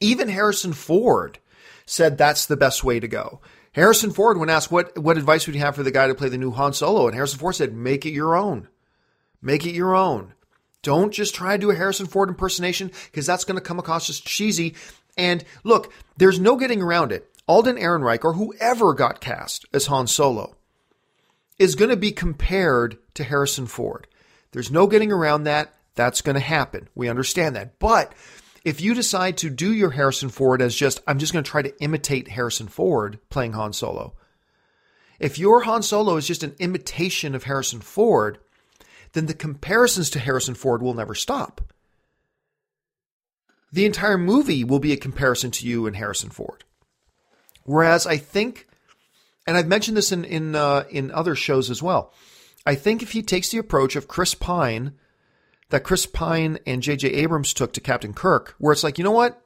[0.00, 1.38] Even Harrison Ford
[1.86, 3.40] said that's the best way to go.
[3.72, 6.28] Harrison Ford, when asked what, what advice would you have for the guy to play
[6.28, 8.68] the new Han Solo, and Harrison Ford said, make it your own.
[9.40, 10.34] Make it your own.
[10.82, 14.10] Don't just try to do a Harrison Ford impersonation because that's going to come across
[14.10, 14.74] as cheesy.
[15.16, 17.28] And look, there's no getting around it.
[17.46, 20.56] Alden Ehrenreich or whoever got cast as Han Solo
[21.58, 24.06] is going to be compared to Harrison Ford.
[24.52, 25.74] There's no getting around that.
[25.94, 26.88] That's going to happen.
[26.94, 27.78] We understand that.
[27.78, 28.12] But
[28.64, 31.62] if you decide to do your Harrison Ford as just, I'm just going to try
[31.62, 34.14] to imitate Harrison Ford playing Han Solo.
[35.18, 38.38] If your Han Solo is just an imitation of Harrison Ford,
[39.12, 41.60] then the comparisons to Harrison Ford will never stop.
[43.72, 46.64] The entire movie will be a comparison to you and Harrison Ford.
[47.64, 48.66] Whereas I think,
[49.46, 52.12] and I've mentioned this in in uh, in other shows as well,
[52.66, 54.94] I think if he takes the approach of Chris Pine
[55.72, 57.08] that Chris Pine and J.J.
[57.08, 59.42] Abrams took to Captain Kirk, where it's like, you know what?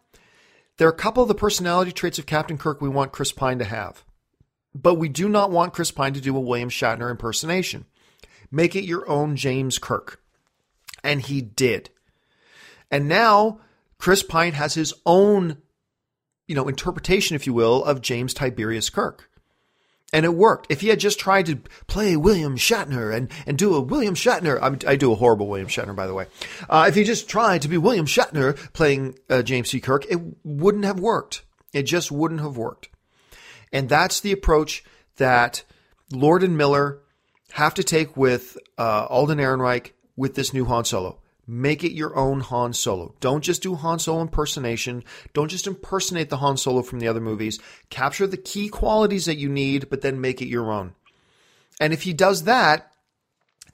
[0.76, 3.60] There are a couple of the personality traits of Captain Kirk we want Chris Pine
[3.60, 4.04] to have.
[4.74, 7.84] But we do not want Chris Pine to do a William Shatner impersonation.
[8.50, 10.20] Make it your own James Kirk.
[11.04, 11.90] And he did.
[12.90, 13.60] And now
[13.96, 15.58] Chris Pine has his own,
[16.48, 19.30] you know, interpretation, if you will, of James Tiberius Kirk
[20.16, 20.68] and it worked.
[20.70, 21.56] If he had just tried to
[21.88, 25.68] play William Shatner and, and do a William Shatner, I, I do a horrible William
[25.68, 26.24] Shatner, by the way.
[26.70, 29.78] Uh, if he just tried to be William Shatner playing uh, James T.
[29.78, 31.42] Kirk, it wouldn't have worked.
[31.74, 32.88] It just wouldn't have worked.
[33.74, 34.82] And that's the approach
[35.18, 35.64] that
[36.10, 37.00] Lord and Miller
[37.52, 41.20] have to take with uh, Alden Ehrenreich with this new Han Solo.
[41.46, 43.14] Make it your own Han Solo.
[43.20, 45.04] Don't just do Han Solo impersonation.
[45.32, 47.60] Don't just impersonate the Han Solo from the other movies.
[47.88, 50.94] Capture the key qualities that you need, but then make it your own.
[51.80, 52.90] And if he does that,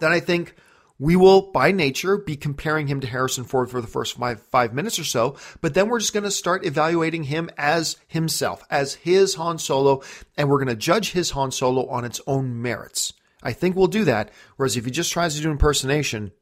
[0.01, 0.55] then I think
[0.99, 4.75] we will, by nature, be comparing him to Harrison Ford for the first five, five
[4.75, 5.37] minutes or so.
[5.61, 10.03] But then we're just going to start evaluating him as himself, as his Han Solo,
[10.37, 13.15] and we're going to judge his Han Solo on its own merits.
[13.43, 14.31] I think we'll do that.
[14.57, 16.33] Whereas if he just tries to do impersonation,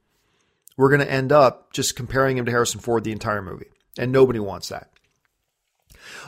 [0.81, 3.67] we're going to end up just comparing him to Harrison Ford the entire movie.
[3.99, 4.91] And nobody wants that.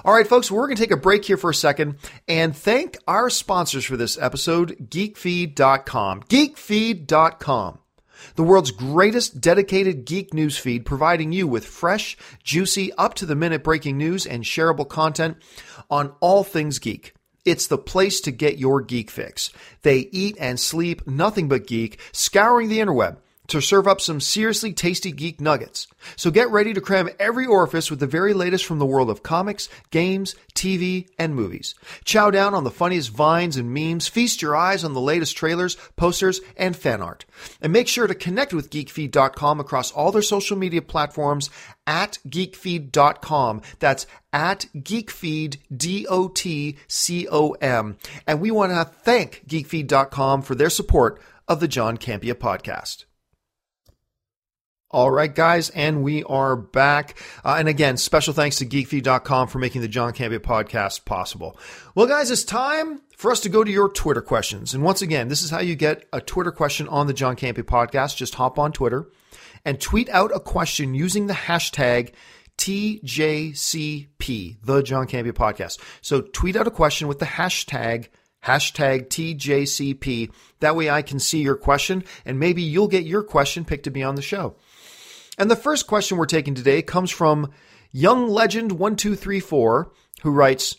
[0.05, 1.97] All right, folks, we're going to take a break here for a second
[2.29, 6.25] and thank our sponsors for this episode, geekfeed.com.
[6.25, 7.79] Geekfeed.com.
[8.35, 13.35] The world's greatest dedicated geek news feed, providing you with fresh, juicy, up to the
[13.35, 15.39] minute breaking news and shareable content
[15.91, 17.15] on all things geek.
[17.47, 19.51] It's the place to get your geek fix.
[19.81, 23.17] They eat and sleep nothing but geek, scouring the interweb
[23.53, 25.87] to serve up some seriously tasty geek nuggets.
[26.17, 29.23] So get ready to cram every orifice with the very latest from the world of
[29.23, 31.75] comics, games, TV, and movies.
[32.05, 35.77] Chow down on the funniest vines and memes, feast your eyes on the latest trailers,
[35.97, 37.25] posters, and fan art.
[37.61, 41.51] And make sure to connect with geekfeed.com across all their social media platforms
[41.87, 43.63] at geekfeed.com.
[43.79, 46.77] That's at geekfeed, D-O-T-C-O-M.
[48.27, 53.05] And we want to thank geekfeed.com for their support of the John Campea podcast.
[54.93, 57.17] All right, guys, and we are back.
[57.43, 61.57] Uh, and again, special thanks to geekfeed.com for making the John Campea podcast possible.
[61.95, 64.75] Well, guys, it's time for us to go to your Twitter questions.
[64.75, 67.63] And once again, this is how you get a Twitter question on the John Campea
[67.63, 68.17] podcast.
[68.17, 69.09] Just hop on Twitter
[69.65, 72.13] and tweet out a question using the hashtag
[72.59, 75.79] TJCP, the John Campea podcast.
[76.03, 78.09] So tweet out a question with the hashtag
[78.45, 80.31] hashtag TJCP.
[80.61, 83.91] That way I can see your question and maybe you'll get your question picked to
[83.91, 84.57] be on the show.
[85.43, 87.51] And the first question we're taking today comes from
[87.91, 89.91] Young Legend 1234,
[90.23, 90.77] who writes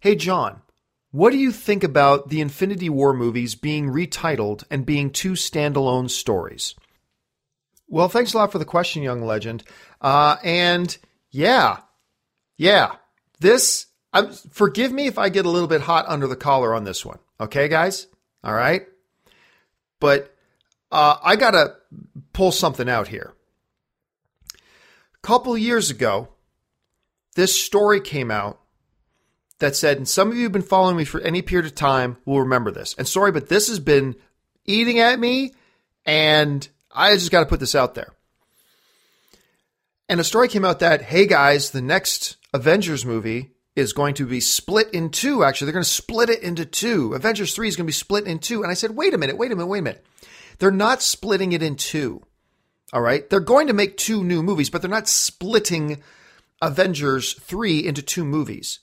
[0.00, 0.62] Hey, John,
[1.10, 6.08] what do you think about the Infinity War movies being retitled and being two standalone
[6.08, 6.74] stories?
[7.88, 9.64] Well, thanks a lot for the question, Young Legend.
[10.00, 10.96] Uh, and
[11.30, 11.80] yeah,
[12.56, 12.92] yeah,
[13.40, 16.84] this, um, forgive me if I get a little bit hot under the collar on
[16.84, 17.18] this one.
[17.38, 18.06] Okay, guys?
[18.42, 18.86] All right?
[20.00, 20.34] But
[20.90, 21.74] uh, I got to
[22.32, 23.35] pull something out here
[25.26, 26.28] couple years ago,
[27.34, 28.60] this story came out
[29.58, 32.16] that said, and some of you have been following me for any period of time
[32.24, 32.94] will remember this.
[32.96, 34.14] And sorry, but this has been
[34.66, 35.52] eating at me,
[36.04, 38.12] and I just got to put this out there.
[40.08, 44.26] And a story came out that, hey guys, the next Avengers movie is going to
[44.26, 45.42] be split in two.
[45.42, 47.14] Actually, they're going to split it into two.
[47.14, 48.62] Avengers 3 is going to be split in two.
[48.62, 50.06] And I said, wait a minute, wait a minute, wait a minute.
[50.60, 52.22] They're not splitting it in two.
[52.92, 53.28] All right.
[53.28, 56.02] They're going to make two new movies, but they're not splitting
[56.62, 58.78] Avengers 3 into two movies.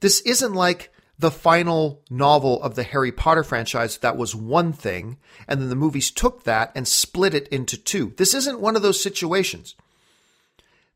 [0.00, 5.18] This isn't like the final novel of the Harry Potter franchise that was one thing,
[5.48, 8.12] and then the movies took that and split it into two.
[8.16, 9.74] This isn't one of those situations.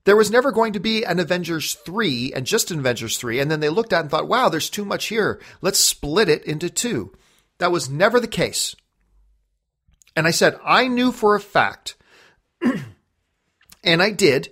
[0.04, 3.50] There was never going to be an Avengers 3 and just an Avengers 3, and
[3.50, 5.40] then they looked at it and thought, wow, there's too much here.
[5.60, 7.12] Let's split it into two.
[7.58, 8.74] That was never the case.
[10.16, 11.96] And I said, I knew for a fact,
[13.84, 14.50] and I did,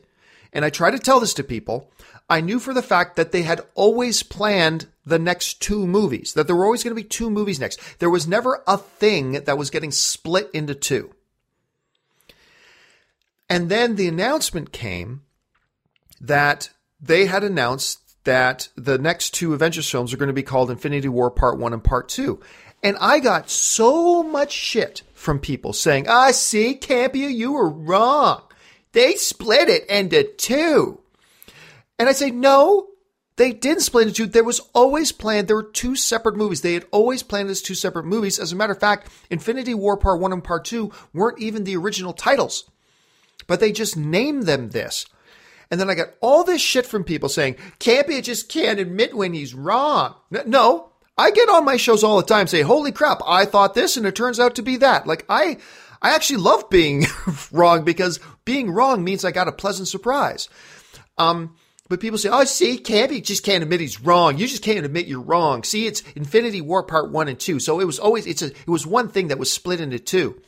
[0.52, 1.90] and I try to tell this to people,
[2.28, 6.46] I knew for the fact that they had always planned the next two movies, that
[6.46, 7.80] there were always going to be two movies next.
[7.98, 11.12] There was never a thing that was getting split into two.
[13.48, 15.22] And then the announcement came
[16.20, 16.70] that
[17.00, 21.08] they had announced that the next two Avengers films are going to be called Infinity
[21.08, 22.40] War Part 1 and Part 2.
[22.82, 28.42] And I got so much shit from people saying, I see, Campea, you were wrong.
[28.92, 31.00] They split it into two.
[31.98, 32.88] And I say, no,
[33.36, 34.26] they didn't split into two.
[34.26, 36.62] There was always planned, there were two separate movies.
[36.62, 38.38] They had always planned as two separate movies.
[38.38, 41.76] As a matter of fact, Infinity War Part 1 and Part 2 weren't even the
[41.76, 42.70] original titles,
[43.46, 45.04] but they just named them this.
[45.70, 49.34] And then I got all this shit from people saying, Campea just can't admit when
[49.34, 50.14] he's wrong.
[50.46, 50.89] No,
[51.20, 54.06] I get on my shows all the time say, holy crap, I thought this and
[54.06, 55.06] it turns out to be that.
[55.06, 55.58] Like I,
[56.00, 57.04] I actually love being
[57.52, 60.48] wrong because being wrong means I got a pleasant surprise.
[61.18, 61.56] Um,
[61.90, 64.38] but people say, oh, see, Campea just can't admit he's wrong.
[64.38, 65.62] You just can't admit you're wrong.
[65.62, 67.60] See, it's Infinity War Part 1 and 2.
[67.60, 70.40] So it was always, it's a, it was one thing that was split into two.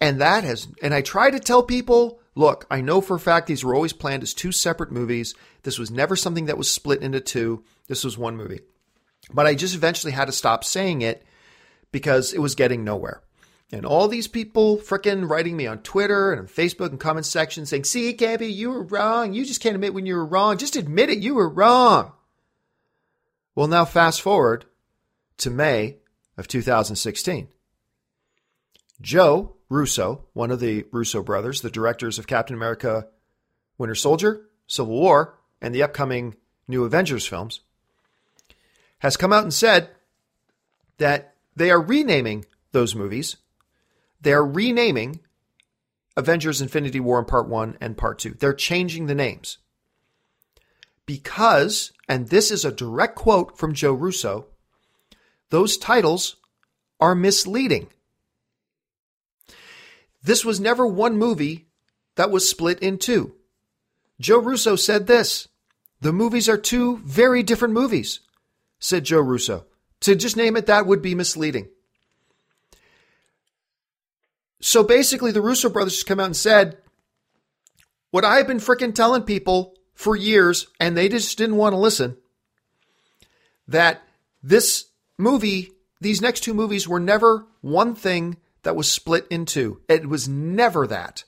[0.00, 3.48] And that has, and I try to tell people, look, I know for a fact
[3.48, 5.34] these were always planned as two separate movies.
[5.64, 7.64] This was never something that was split into two.
[7.88, 8.60] This was one movie.
[9.32, 11.24] But I just eventually had to stop saying it
[11.92, 13.22] because it was getting nowhere.
[13.72, 17.66] And all these people fricking writing me on Twitter and on Facebook and comment section
[17.66, 19.32] saying, see, Campea, you were wrong.
[19.32, 20.58] You just can't admit when you were wrong.
[20.58, 21.18] Just admit it.
[21.18, 22.12] You were wrong.
[23.54, 24.64] Well, now fast forward
[25.38, 25.98] to May
[26.36, 27.48] of 2016.
[29.00, 33.06] Joe Russo, one of the Russo brothers, the directors of Captain America
[33.78, 36.34] Winter Soldier, Civil War, and the upcoming
[36.66, 37.60] new Avengers films,
[39.00, 39.90] has come out and said
[40.98, 43.36] that they are renaming those movies
[44.20, 45.20] they're renaming
[46.16, 48.36] Avengers Infinity War in Part 1 and Part 2.
[48.38, 49.58] They're changing the names.
[51.06, 54.46] Because, and this is a direct quote from Joe Russo,
[55.48, 56.36] those titles
[57.00, 57.88] are misleading.
[60.22, 61.66] This was never one movie
[62.16, 63.34] that was split in two.
[64.20, 65.48] Joe Russo said this
[66.00, 68.20] The movies are two very different movies,
[68.80, 69.66] said Joe Russo.
[70.00, 71.68] To just name it that would be misleading.
[74.60, 76.78] So basically, the Russo brothers just come out and said,
[78.10, 82.16] what I've been freaking telling people for years, and they just didn't want to listen,
[83.68, 84.02] that
[84.42, 89.80] this movie, these next two movies were never one thing that was split in two.
[89.88, 91.24] It was never that.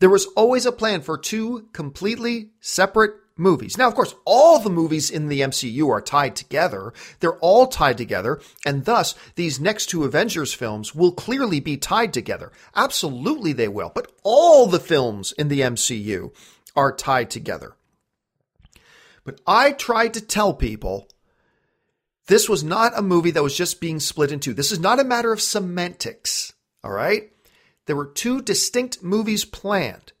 [0.00, 3.76] There was always a plan for two completely separate movies.
[3.78, 6.92] Now, of course, all the movies in the MCU are tied together.
[7.20, 12.12] They're all tied together, and thus these next two Avengers films will clearly be tied
[12.12, 12.52] together.
[12.74, 13.90] Absolutely they will.
[13.94, 16.32] But all the films in the MCU
[16.76, 17.74] are tied together.
[19.24, 21.08] But I tried to tell people
[22.26, 24.54] this was not a movie that was just being split in two.
[24.54, 26.52] This is not a matter of semantics.
[26.84, 27.32] All right?
[27.86, 30.12] There were two distinct movies planned.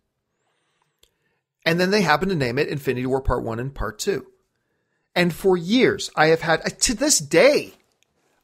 [1.64, 4.26] And then they happen to name it Infinity War Part 1 and Part 2.
[5.14, 7.74] And for years, I have had, to this day,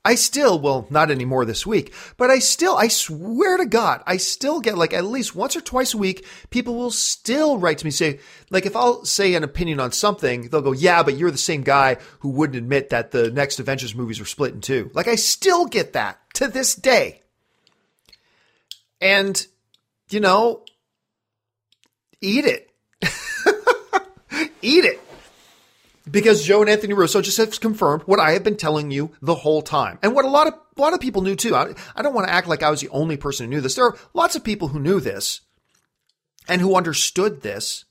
[0.05, 4.17] I still, well, not anymore this week, but I still, I swear to God, I
[4.17, 7.85] still get like at least once or twice a week, people will still write to
[7.85, 11.31] me say, like if I'll say an opinion on something, they'll go, yeah, but you're
[11.31, 14.91] the same guy who wouldn't admit that the next Avengers movies were split in two.
[14.95, 17.23] Like I still get that to this day.
[19.01, 19.47] And,
[20.11, 20.65] you know,
[22.21, 22.71] eat it.
[24.63, 25.01] Eat it.
[26.11, 29.35] Because Joe and Anthony Russo just have confirmed what I have been telling you the
[29.35, 29.99] whole time.
[30.03, 31.55] And what a lot of a lot of people knew too.
[31.55, 33.75] I, I don't want to act like I was the only person who knew this.
[33.75, 35.41] There are lots of people who knew this
[36.49, 37.85] and who understood this.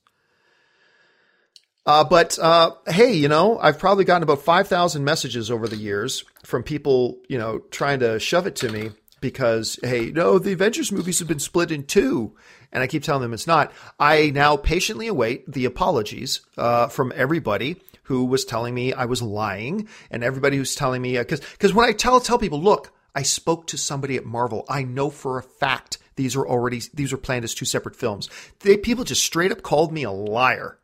[1.85, 6.25] Uh, but uh, hey, you know, I've probably gotten about 5,000 messages over the years
[6.43, 10.91] from people, you know, trying to shove it to me because, hey, no, the Avengers
[10.91, 12.35] movies have been split in two.
[12.71, 13.71] And I keep telling them it's not.
[13.99, 19.21] I now patiently await the apologies uh, from everybody who was telling me I was
[19.21, 23.23] lying and everybody who's telling me, because because when I tell, tell people, look, I
[23.23, 24.65] spoke to somebody at Marvel.
[24.69, 28.29] I know for a fact these are already, these are planned as two separate films.
[28.59, 30.77] They, people just straight up called me a liar.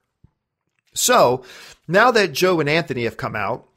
[0.93, 1.43] So
[1.87, 3.67] now that Joe and Anthony have come out,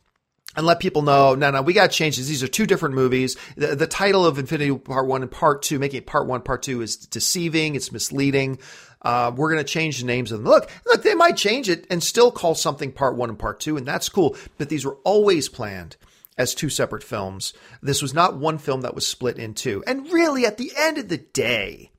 [0.57, 2.27] and let people know, no, no, we got to change this.
[2.27, 3.37] These are two different movies.
[3.57, 6.63] The, the, title of Infinity Part 1 and Part 2, making it Part 1, Part
[6.63, 7.75] 2 is deceiving.
[7.75, 8.59] It's misleading.
[9.03, 10.51] Uh, we're going to change the names of them.
[10.51, 13.77] Look, look, they might change it and still call something Part 1 and Part 2,
[13.77, 14.37] and that's cool.
[14.59, 15.97] But these were always planned
[16.39, 17.53] as two separate films.
[17.83, 19.83] This was not one film that was split in two.
[19.87, 21.91] And really, at the end of the day,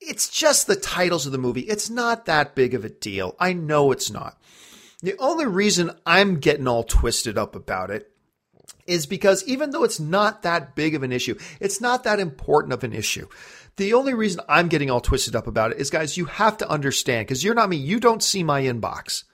[0.00, 1.62] it's just the titles of the movie.
[1.62, 3.34] It's not that big of a deal.
[3.40, 4.38] I know it's not.
[5.02, 8.10] The only reason I'm getting all twisted up about it
[8.86, 12.72] is because even though it's not that big of an issue, it's not that important
[12.72, 13.26] of an issue.
[13.76, 16.68] The only reason I'm getting all twisted up about it is, guys, you have to
[16.68, 17.76] understand because you're not me.
[17.76, 19.24] You don't see my inbox.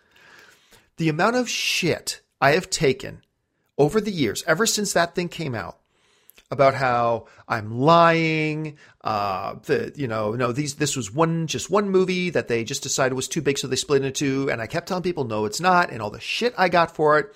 [0.97, 3.23] The amount of shit I have taken
[3.79, 5.79] over the years, ever since that thing came out,
[6.53, 8.77] about how I'm lying.
[9.01, 9.57] Uh,
[9.97, 13.27] you know no these this was one just one movie that they just decided was
[13.27, 14.51] too big, so they split into two.
[14.51, 17.19] And I kept telling people no, it's not, and all the shit I got for
[17.19, 17.35] it.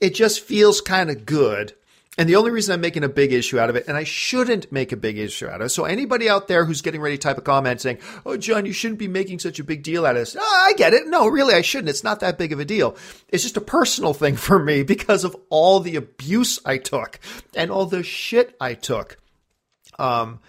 [0.00, 1.74] It just feels kind of good
[2.18, 4.72] and the only reason I'm making a big issue out of it, and I shouldn't
[4.72, 5.68] make a big issue out of it.
[5.70, 8.72] So anybody out there who's getting ready to type a comment saying, "Oh, John, you
[8.72, 11.06] shouldn't be making such a big deal out of this," oh, I get it.
[11.06, 11.88] No, really, I shouldn't.
[11.88, 12.96] It's not that big of a deal.
[13.28, 17.20] It's just a personal thing for me because of all the abuse I took
[17.54, 19.18] and all the shit I took.
[19.98, 20.40] Um,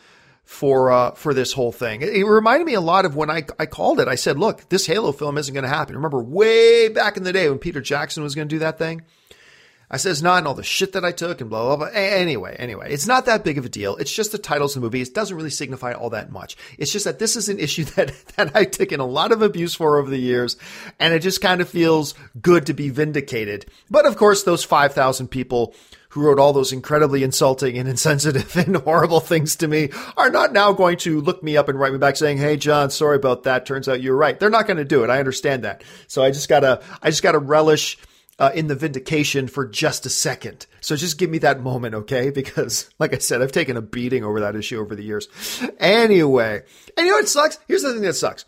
[0.44, 2.02] for uh, for this whole thing.
[2.02, 4.08] It, reminded me a lot of when I, I called it.
[4.08, 7.32] I said, "Look, this Halo film isn't going to happen." Remember way back in the
[7.32, 9.04] day when Peter Jackson was going to do that thing?
[9.92, 11.88] I says not and all the shit that I took and blah, blah, blah.
[11.88, 13.96] Anyway, anyway, it's not that big of a deal.
[13.96, 15.02] It's just the titles of the movie.
[15.02, 16.58] It doesn't really signify all that much.
[16.78, 19.74] It's just that this is an issue that, that I've taken a lot of abuse
[19.74, 20.58] for over the years.
[21.00, 23.66] And it just kind of feels good to be vindicated.
[23.90, 25.74] But of course, those 5,000 people
[26.10, 30.54] who wrote all those incredibly insulting and insensitive and horrible things to me are not
[30.54, 33.44] now going to look me up and write me back saying, Hey, John, sorry about
[33.44, 33.66] that.
[33.66, 34.40] Turns out you're right.
[34.40, 35.10] They're not going to do it.
[35.10, 35.84] I understand that.
[36.08, 37.98] So I just gotta, I just gotta relish
[38.40, 40.66] uh, in the vindication for just a second.
[40.82, 42.32] So just give me that moment, okay?
[42.40, 45.28] Because, like I said, I've taken a beating over that issue over the years.
[45.78, 46.62] Anyway,
[46.96, 47.60] and you know what sucks?
[47.68, 48.46] Here's the thing that sucks.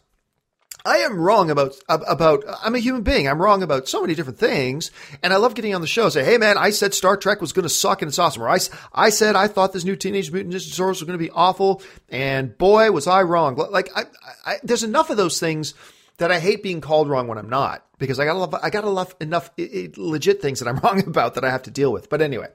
[0.85, 3.27] I am wrong about about I'm a human being.
[3.27, 6.13] I'm wrong about so many different things, and I love getting on the show and
[6.13, 8.49] say, "Hey, man, I said Star Trek was going to suck and it's awesome," or
[8.49, 8.57] I,
[8.93, 11.83] I said I thought this new Teenage Mutant Ninja Turtles was going to be awful,
[12.09, 13.55] and boy, was I wrong.
[13.55, 14.05] Like, I,
[14.45, 15.75] I, there's enough of those things
[16.17, 18.69] that I hate being called wrong when I'm not because I got a lot, I
[18.69, 22.09] got lot, enough legit things that I'm wrong about that I have to deal with.
[22.09, 22.49] But anyway,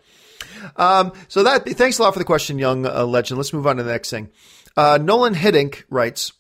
[0.77, 3.39] um, so that thanks a lot for the question, young uh, legend.
[3.39, 4.31] Let's move on to the next thing.
[4.77, 6.33] Uh, Nolan Hiddink writes.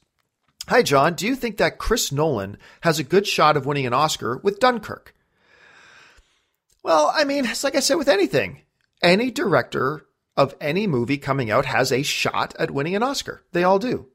[0.68, 1.14] Hi, John.
[1.14, 4.58] Do you think that Chris Nolan has a good shot of winning an Oscar with
[4.58, 5.14] Dunkirk?
[6.82, 8.62] Well, I mean, it's like I said with anything.
[9.00, 10.06] Any director
[10.36, 13.44] of any movie coming out has a shot at winning an Oscar.
[13.52, 14.08] They all do.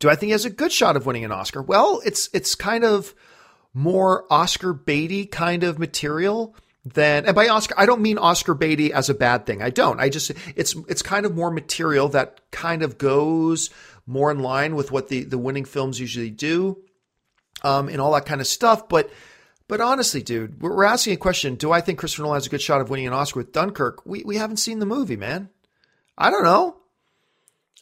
[0.00, 1.62] Do I think he has a good shot of winning an Oscar?
[1.62, 3.14] Well, it's it's kind of
[3.72, 8.92] more Oscar Beatty kind of material than and by Oscar I don't mean Oscar Beatty
[8.92, 9.62] as a bad thing.
[9.62, 10.00] I don't.
[10.00, 13.70] I just it's it's kind of more material that kind of goes
[14.06, 16.82] more in line with what the the winning films usually do.
[17.62, 19.10] Um, and all that kind of stuff, but
[19.68, 21.56] but honestly, dude, we're asking a question.
[21.56, 24.04] Do I think Christopher Nolan has a good shot of winning an Oscar with Dunkirk?
[24.06, 25.50] We we haven't seen the movie, man.
[26.16, 26.79] I don't know.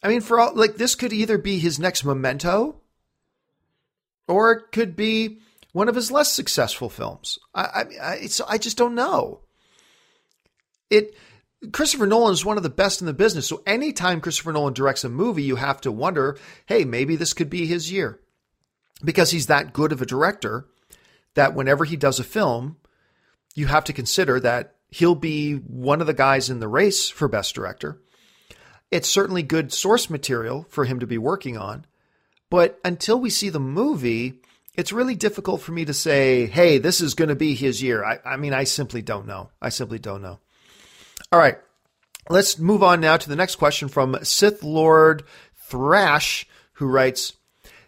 [0.03, 2.80] I mean, for all like this could either be his next memento,
[4.26, 5.40] or it could be
[5.72, 7.38] one of his less successful films.
[7.55, 9.40] I, I, I, I just don't know.
[10.90, 11.16] It.
[11.72, 13.49] Christopher Nolan is one of the best in the business.
[13.49, 17.51] So anytime Christopher Nolan directs a movie, you have to wonder, hey, maybe this could
[17.51, 18.20] be his year.
[19.05, 20.68] Because he's that good of a director
[21.34, 22.76] that whenever he does a film,
[23.57, 27.26] you have to consider that he'll be one of the guys in the race for
[27.26, 28.01] best director.
[28.91, 31.84] It's certainly good source material for him to be working on.
[32.51, 34.41] But until we see the movie,
[34.74, 38.05] it's really difficult for me to say, hey, this is going to be his year.
[38.05, 39.51] I, I mean, I simply don't know.
[39.61, 40.39] I simply don't know.
[41.30, 41.59] All right.
[42.30, 45.24] Let's move on now to the next question from Sith Lord
[45.68, 47.34] Thrash, who writes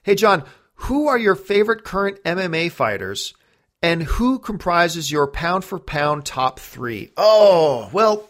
[0.03, 0.45] Hey, John,
[0.75, 3.35] who are your favorite current MMA fighters
[3.83, 7.13] and who comprises your pound for pound top three?
[7.17, 8.29] Oh, well,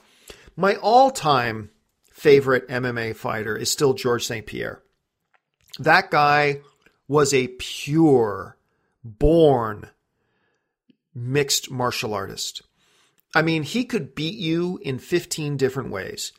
[0.57, 1.71] my all time
[2.21, 4.45] favorite MMA fighter is still George St.
[4.45, 4.83] Pierre.
[5.79, 6.61] That guy
[7.09, 8.59] was a pure
[9.03, 9.89] born
[11.14, 12.61] mixed martial artist.
[13.35, 16.35] I mean, he could beat you in 15 different ways.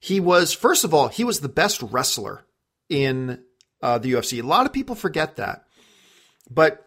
[0.00, 2.46] He was, first of all, he was the best wrestler
[2.88, 3.42] in
[3.82, 4.42] uh, the UFC.
[4.42, 5.64] A lot of people forget that.
[6.50, 6.86] But,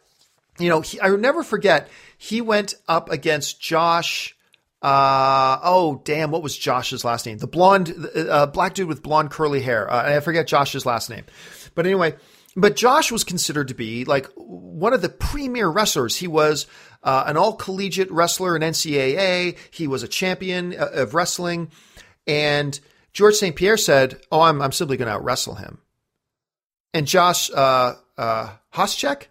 [0.58, 4.36] you know, he, I never forget, he went up against Josh.
[4.82, 7.38] Uh, oh, damn, what was Josh's last name?
[7.38, 9.92] The blonde, uh, black dude with blonde curly hair.
[9.92, 11.26] Uh, I forget Josh's last name.
[11.76, 12.16] But anyway,
[12.56, 16.18] but Josh was considered to be like one of the premier wrestlers.
[16.18, 16.66] He was
[17.04, 19.58] uh, an all collegiate wrestler in NCAA.
[19.72, 21.70] He was a champion uh, of wrestling.
[22.28, 22.78] And
[23.14, 23.56] George St.
[23.56, 25.80] Pierre said, Oh, I'm, I'm simply going to out wrestle him.
[26.94, 29.28] And Josh uh, uh, Koscheck?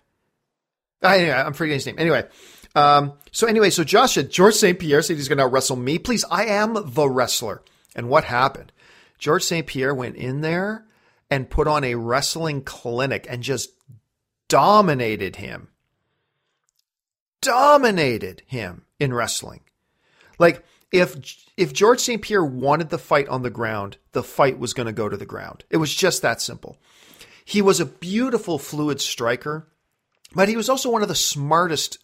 [1.02, 1.98] Anyway, I'm forgetting his name.
[1.98, 2.26] Anyway,
[2.74, 4.78] um, so anyway, so Josh said, George St.
[4.78, 5.98] Pierre said he's going to wrestle me.
[5.98, 7.62] Please, I am the wrestler.
[7.94, 8.72] And what happened?
[9.18, 9.66] George St.
[9.66, 10.86] Pierre went in there
[11.30, 13.70] and put on a wrestling clinic and just
[14.48, 15.68] dominated him.
[17.40, 19.60] Dominated him in wrestling.
[20.38, 21.16] Like if
[21.56, 22.22] if George St.
[22.22, 25.26] Pierre wanted the fight on the ground, the fight was going to go to the
[25.26, 25.64] ground.
[25.70, 26.78] It was just that simple.
[27.44, 29.68] He was a beautiful fluid striker,
[30.34, 31.98] but he was also one of the smartest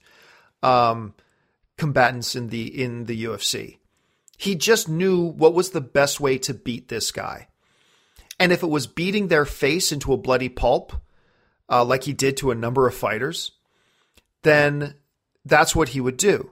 [0.63, 1.15] um,
[1.79, 3.79] combatants in the in the UFC.
[4.39, 7.49] He just knew what was the best way to beat this guy.
[8.39, 10.93] And if it was beating their face into a bloody pulp,
[11.71, 13.53] uh, like he did to a number of fighters,
[14.43, 14.95] then
[15.45, 16.51] that's what he would do.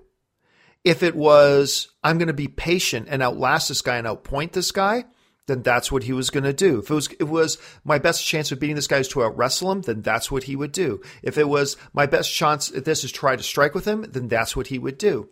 [0.83, 4.71] If it was, I'm going to be patient and outlast this guy and outpoint this
[4.71, 5.05] guy,
[5.47, 6.79] then that's what he was going to do.
[6.79, 9.37] If it was, it was my best chance of beating this guy is to out
[9.37, 11.01] wrestle him, then that's what he would do.
[11.23, 14.29] If it was my best chance at this is try to strike with him, then
[14.29, 15.29] that's what he would do.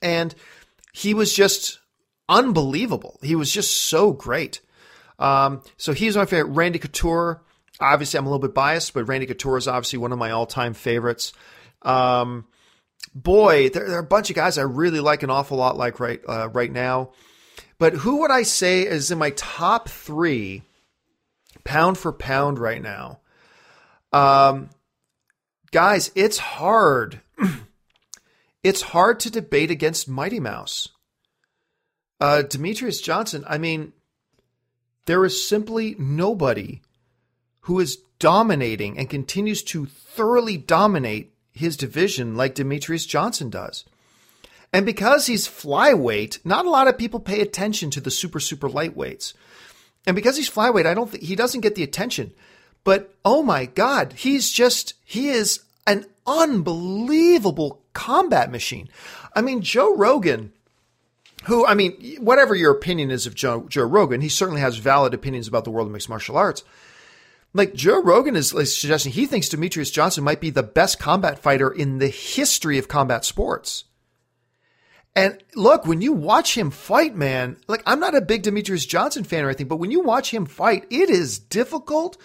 [0.00, 0.34] And
[0.92, 1.80] he was just
[2.28, 3.18] unbelievable.
[3.22, 4.60] He was just so great.
[5.18, 6.52] Um, so he's my favorite.
[6.52, 7.42] Randy Couture.
[7.80, 10.74] Obviously, I'm a little bit biased, but Randy Couture is obviously one of my all-time
[10.74, 11.32] favorites.
[11.82, 12.46] Um,
[13.14, 15.98] boy, there, there, are a bunch of guys I really like an awful lot like
[15.98, 17.12] right uh, right now.
[17.82, 20.62] But who would I say is in my top three,
[21.64, 23.18] pound for pound right now?
[24.12, 24.70] Um,
[25.72, 27.20] guys, it's hard.
[28.62, 30.90] it's hard to debate against Mighty Mouse.
[32.20, 33.42] Uh, Demetrious Johnson.
[33.48, 33.92] I mean,
[35.06, 36.82] there is simply nobody
[37.62, 43.84] who is dominating and continues to thoroughly dominate his division like Demetrious Johnson does.
[44.72, 48.68] And because he's flyweight, not a lot of people pay attention to the super, super
[48.68, 49.34] lightweights.
[50.06, 52.32] And because he's flyweight, I don't think he doesn't get the attention.
[52.84, 58.88] But oh my God, he's just, he is an unbelievable combat machine.
[59.36, 60.52] I mean, Joe Rogan,
[61.44, 65.14] who, I mean, whatever your opinion is of Joe, Joe Rogan, he certainly has valid
[65.14, 66.64] opinions about the world of mixed martial arts.
[67.54, 71.70] Like Joe Rogan is suggesting he thinks Demetrious Johnson might be the best combat fighter
[71.70, 73.84] in the history of combat sports.
[75.14, 79.24] And look, when you watch him fight, man, like I'm not a big Demetrious Johnson
[79.24, 82.16] fan or anything, but when you watch him fight, it is difficult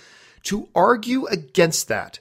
[0.43, 2.19] to argue against that.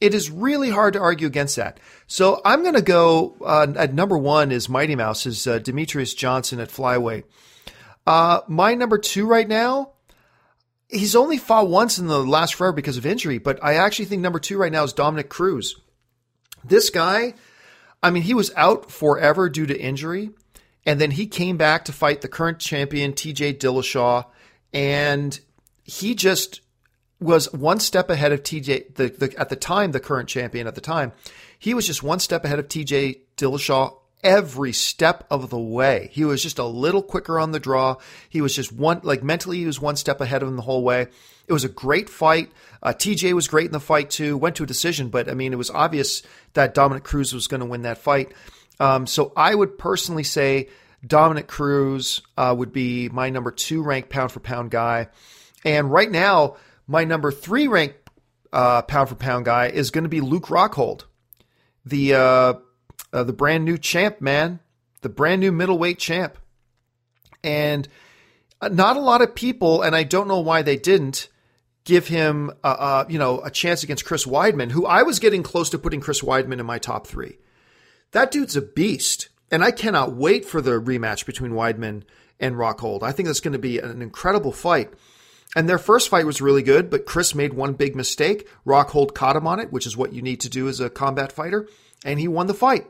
[0.00, 1.78] It is really hard to argue against that.
[2.08, 6.16] So I'm going to go uh, at number one is Mighty Mouse, is uh, Demetrious
[6.16, 7.24] Johnson at flyweight.
[8.06, 9.92] Uh, my number two right now,
[10.88, 14.20] he's only fought once in the last forever because of injury, but I actually think
[14.20, 15.76] number two right now is Dominick Cruz.
[16.64, 17.34] This guy
[18.04, 20.28] I mean, he was out forever due to injury,
[20.84, 24.26] and then he came back to fight the current champion TJ Dillashaw,
[24.74, 25.40] and
[25.84, 26.60] he just
[27.18, 28.96] was one step ahead of TJ.
[28.96, 31.12] The, the, at the time, the current champion at the time,
[31.58, 36.10] he was just one step ahead of TJ Dillashaw every step of the way.
[36.12, 37.96] He was just a little quicker on the draw.
[38.28, 40.84] He was just one, like mentally, he was one step ahead of him the whole
[40.84, 41.06] way.
[41.46, 42.50] It was a great fight.
[42.82, 44.36] Uh, TJ was great in the fight too.
[44.36, 46.22] Went to a decision, but I mean, it was obvious
[46.54, 48.32] that Dominick Cruz was going to win that fight.
[48.80, 50.68] Um, so I would personally say
[51.06, 55.08] Dominick Cruz uh, would be my number two ranked pound for pound guy,
[55.64, 58.10] and right now my number three ranked
[58.52, 61.04] uh, pound for pound guy is going to be Luke Rockhold,
[61.84, 62.54] the uh,
[63.12, 64.60] uh, the brand new champ, man,
[65.02, 66.36] the brand new middleweight champ,
[67.42, 67.88] and
[68.60, 71.28] uh, not a lot of people, and I don't know why they didn't
[71.84, 75.42] give him, uh, uh, you know, a chance against Chris Weidman, who I was getting
[75.42, 77.38] close to putting Chris Weidman in my top three.
[78.12, 82.04] That dude's a beast, and I cannot wait for the rematch between Weidman
[82.40, 83.02] and Rockhold.
[83.02, 84.92] I think that's going to be an incredible fight.
[85.56, 88.48] And their first fight was really good, but Chris made one big mistake.
[88.66, 91.32] Rockhold caught him on it, which is what you need to do as a combat
[91.32, 91.68] fighter,
[92.04, 92.86] and he won the fight.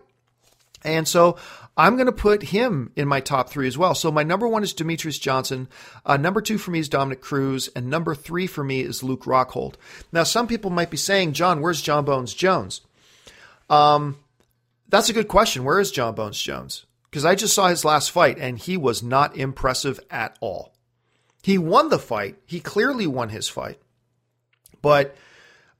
[0.82, 1.36] And so
[1.76, 3.94] I'm going to put him in my top three as well.
[3.94, 5.68] So my number one is Demetrious Johnson.
[6.06, 7.68] Uh, number two for me is Dominick Cruz.
[7.74, 9.74] And number three for me is Luke Rockhold.
[10.12, 12.80] Now, some people might be saying, John, where's Jon Bones Jones?
[13.68, 14.18] Um,
[14.88, 15.64] that's a good question.
[15.64, 16.86] Where is Jon Bones Jones?
[17.10, 20.74] Because I just saw his last fight and he was not impressive at all.
[21.42, 22.36] He won the fight.
[22.46, 23.80] He clearly won his fight.
[24.80, 25.16] But,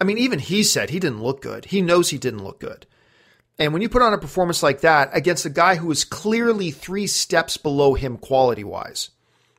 [0.01, 1.67] I mean, even he said he didn't look good.
[1.67, 2.87] He knows he didn't look good.
[3.59, 6.71] And when you put on a performance like that against a guy who is clearly
[6.71, 9.11] three steps below him quality wise,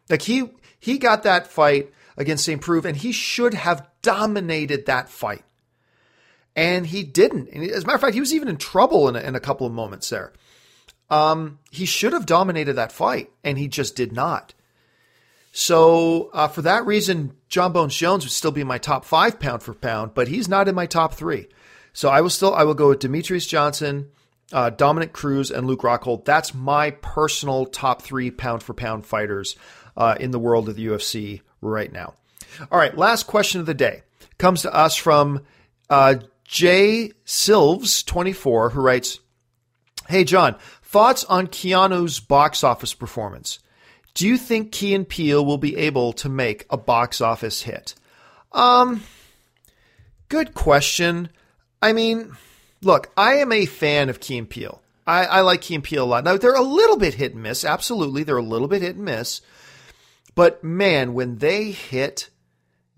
[0.10, 2.62] like he he got that fight against St.
[2.62, 5.44] Preux and he should have dominated that fight.
[6.56, 7.50] And he didn't.
[7.50, 9.42] And as a matter of fact, he was even in trouble in a, in a
[9.42, 10.32] couple of moments there.
[11.10, 14.54] Um, he should have dominated that fight, and he just did not.
[15.52, 19.40] So uh, for that reason, Jon Bones Jones would still be in my top five
[19.40, 21.48] pound for pound, but he's not in my top three.
[21.96, 24.12] So I will still I will go with Demetrious Johnson,
[24.52, 26.26] uh, Dominick Cruz, and Luke Rockhold.
[26.26, 29.56] That's my personal top three pound for pound fighters
[29.96, 32.14] uh, in the world of the UFC right now.
[32.70, 34.04] All right, last question of the day
[34.38, 35.46] comes to us from
[35.90, 39.22] uh, Jay Silves twenty four, who writes,
[40.10, 43.60] "Hey John, thoughts on Keanu's box office performance."
[44.14, 47.96] Do you think Key and Peele will be able to make a box office hit?
[48.52, 49.02] Um,
[50.28, 51.30] good question.
[51.82, 52.36] I mean,
[52.82, 54.82] look, I am a fan of Key and Peele.
[55.08, 56.24] I, I like Key and Peele a lot.
[56.24, 57.64] Now they're a little bit hit and miss.
[57.64, 59.42] Absolutely, they're a little bit hit and miss.
[60.34, 62.30] But man, when they hit,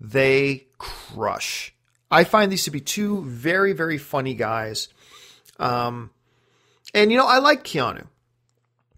[0.00, 1.74] they crush.
[2.10, 4.88] I find these to be two very, very funny guys.
[5.58, 6.10] Um,
[6.94, 8.06] and you know, I like Keanu.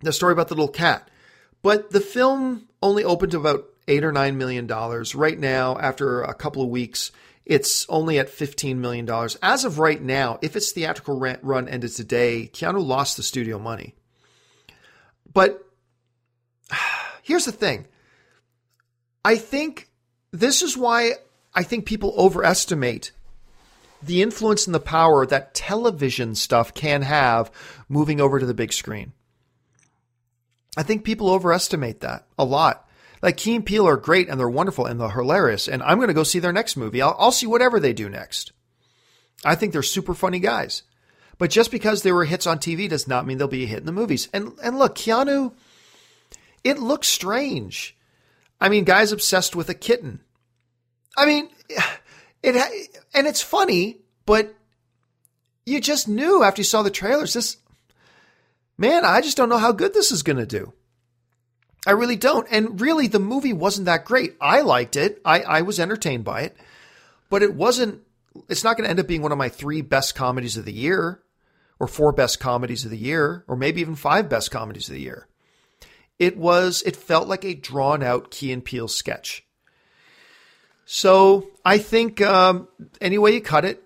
[0.02, 1.08] The story about the little cat.
[1.62, 5.14] But the film only opened to about eight or nine million dollars.
[5.14, 7.12] Right now, after a couple of weeks,
[7.50, 9.10] it's only at $15 million.
[9.42, 13.96] As of right now, if its theatrical run ended today, Keanu lost the studio money.
[15.30, 15.60] But
[17.22, 17.88] here's the thing
[19.24, 19.90] I think
[20.30, 21.14] this is why
[21.52, 23.10] I think people overestimate
[24.00, 27.50] the influence and the power that television stuff can have
[27.88, 29.12] moving over to the big screen.
[30.76, 32.88] I think people overestimate that a lot.
[33.22, 35.68] Like Key and Peele are great and they're wonderful and they're hilarious.
[35.68, 37.02] And I'm going to go see their next movie.
[37.02, 38.52] I'll, I'll see whatever they do next.
[39.44, 40.82] I think they're super funny guys.
[41.38, 43.80] But just because they were hits on TV does not mean they'll be a hit
[43.80, 44.28] in the movies.
[44.32, 45.54] And and look, Keanu,
[46.62, 47.96] it looks strange.
[48.60, 50.20] I mean, guys obsessed with a kitten.
[51.16, 51.48] I mean,
[52.42, 54.54] it and it's funny, but
[55.64, 57.56] you just knew after you saw the trailers this
[58.76, 60.74] man, I just don't know how good this is going to do.
[61.86, 62.46] I really don't.
[62.50, 64.36] And really, the movie wasn't that great.
[64.40, 65.20] I liked it.
[65.24, 66.56] I, I was entertained by it,
[67.30, 68.02] but it wasn't,
[68.48, 70.72] it's not going to end up being one of my three best comedies of the
[70.72, 71.22] year
[71.78, 75.00] or four best comedies of the year or maybe even five best comedies of the
[75.00, 75.26] year.
[76.18, 79.42] It was, it felt like a drawn out Key and Peele sketch.
[80.84, 82.68] So I think um,
[83.00, 83.82] any way you cut it,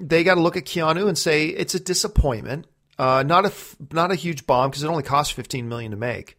[0.00, 2.66] they got to look at Keanu and say it's a disappointment.
[2.98, 3.52] Uh, not a
[3.92, 6.37] not a huge bomb because it only cost 15 million to make.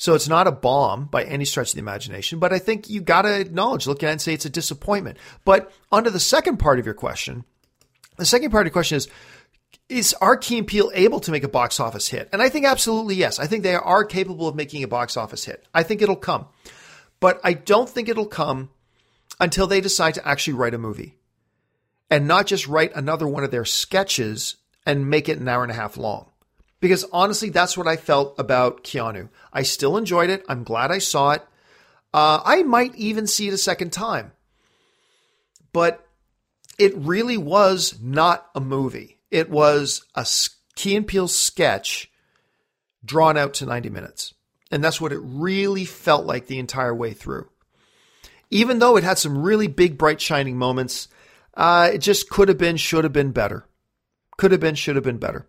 [0.00, 3.02] So it's not a bomb by any stretch of the imagination, but I think you
[3.02, 5.18] got to acknowledge, look at it and say it's a disappointment.
[5.44, 7.44] But onto the second part of your question,
[8.16, 9.08] the second part of your question is,
[9.90, 12.30] is are Key and Peele able to make a box office hit?
[12.32, 13.38] And I think absolutely yes.
[13.38, 15.66] I think they are capable of making a box office hit.
[15.74, 16.46] I think it'll come.
[17.20, 18.70] But I don't think it'll come
[19.38, 21.18] until they decide to actually write a movie
[22.08, 25.70] and not just write another one of their sketches and make it an hour and
[25.70, 26.29] a half long
[26.80, 29.28] because honestly, that's what I felt about Keanu.
[29.52, 30.44] I still enjoyed it.
[30.48, 31.42] I'm glad I saw it.
[32.12, 34.32] Uh, I might even see it a second time.
[35.72, 36.06] But
[36.78, 39.18] it really was not a movie.
[39.30, 40.26] It was a
[40.74, 42.10] Key and Peele sketch
[43.04, 44.34] drawn out to 90 minutes.
[44.70, 47.48] And that's what it really felt like the entire way through.
[48.50, 51.08] Even though it had some really big, bright, shining moments,
[51.54, 53.66] uh, it just could have been, should have been better.
[54.38, 55.46] Could have been, should have been better.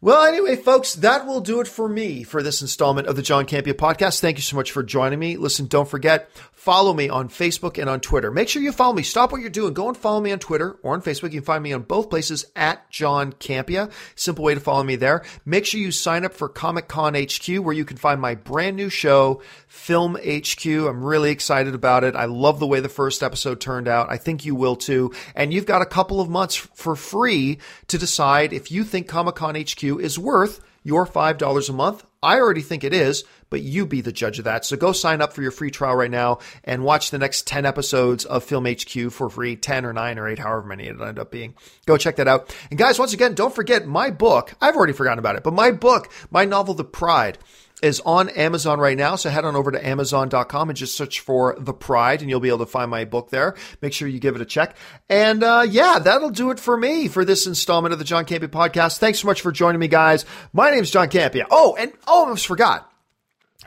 [0.00, 3.46] Well, anyway, folks, that will do it for me for this installment of the John
[3.46, 4.20] Campea podcast.
[4.20, 5.36] Thank you so much for joining me.
[5.36, 8.30] Listen, don't forget, follow me on Facebook and on Twitter.
[8.30, 9.02] Make sure you follow me.
[9.02, 9.74] Stop what you're doing.
[9.74, 11.32] Go and follow me on Twitter or on Facebook.
[11.32, 13.90] You can find me on both places at John Campea.
[14.14, 15.24] Simple way to follow me there.
[15.44, 18.76] Make sure you sign up for Comic Con HQ where you can find my brand
[18.76, 20.66] new show, Film HQ.
[20.66, 22.16] I'm really excited about it.
[22.16, 24.10] I love the way the first episode turned out.
[24.10, 25.12] I think you will too.
[25.34, 29.36] And you've got a couple of months for free to decide if you think Comic
[29.36, 33.86] Con HQ is worth your $5 a month I already think it is, but you
[33.86, 34.64] be the judge of that.
[34.64, 37.64] So go sign up for your free trial right now and watch the next 10
[37.64, 41.20] episodes of Film HQ for free, 10 or 9 or 8, however many it'll end
[41.20, 41.54] up being.
[41.86, 42.54] Go check that out.
[42.70, 44.54] And guys, once again, don't forget my book.
[44.60, 47.38] I've already forgotten about it, but my book, my novel, The Pride,
[47.82, 49.16] is on Amazon right now.
[49.16, 52.48] So head on over to Amazon.com and just search for The Pride and you'll be
[52.48, 53.56] able to find my book there.
[53.80, 54.76] Make sure you give it a check.
[55.08, 58.48] And uh, yeah, that'll do it for me for this installment of the John Campea
[58.48, 58.98] podcast.
[58.98, 60.24] Thanks so much for joining me, guys.
[60.52, 61.46] My name is John Campea.
[61.50, 62.90] Oh, and oh, I almost forgot.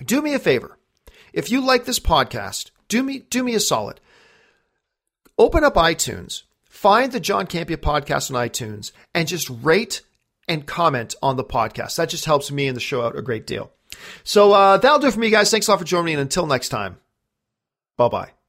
[0.03, 0.77] Do me a favor.
[1.33, 4.01] If you like this podcast, do me do me a solid.
[5.37, 10.01] Open up iTunes, find the John Campea podcast on iTunes, and just rate
[10.47, 11.95] and comment on the podcast.
[11.95, 13.71] That just helps me and the show out a great deal.
[14.23, 15.51] So uh, that'll do it for me, guys.
[15.51, 16.97] Thanks a lot for joining me, and until next time,
[17.97, 18.40] bye bye.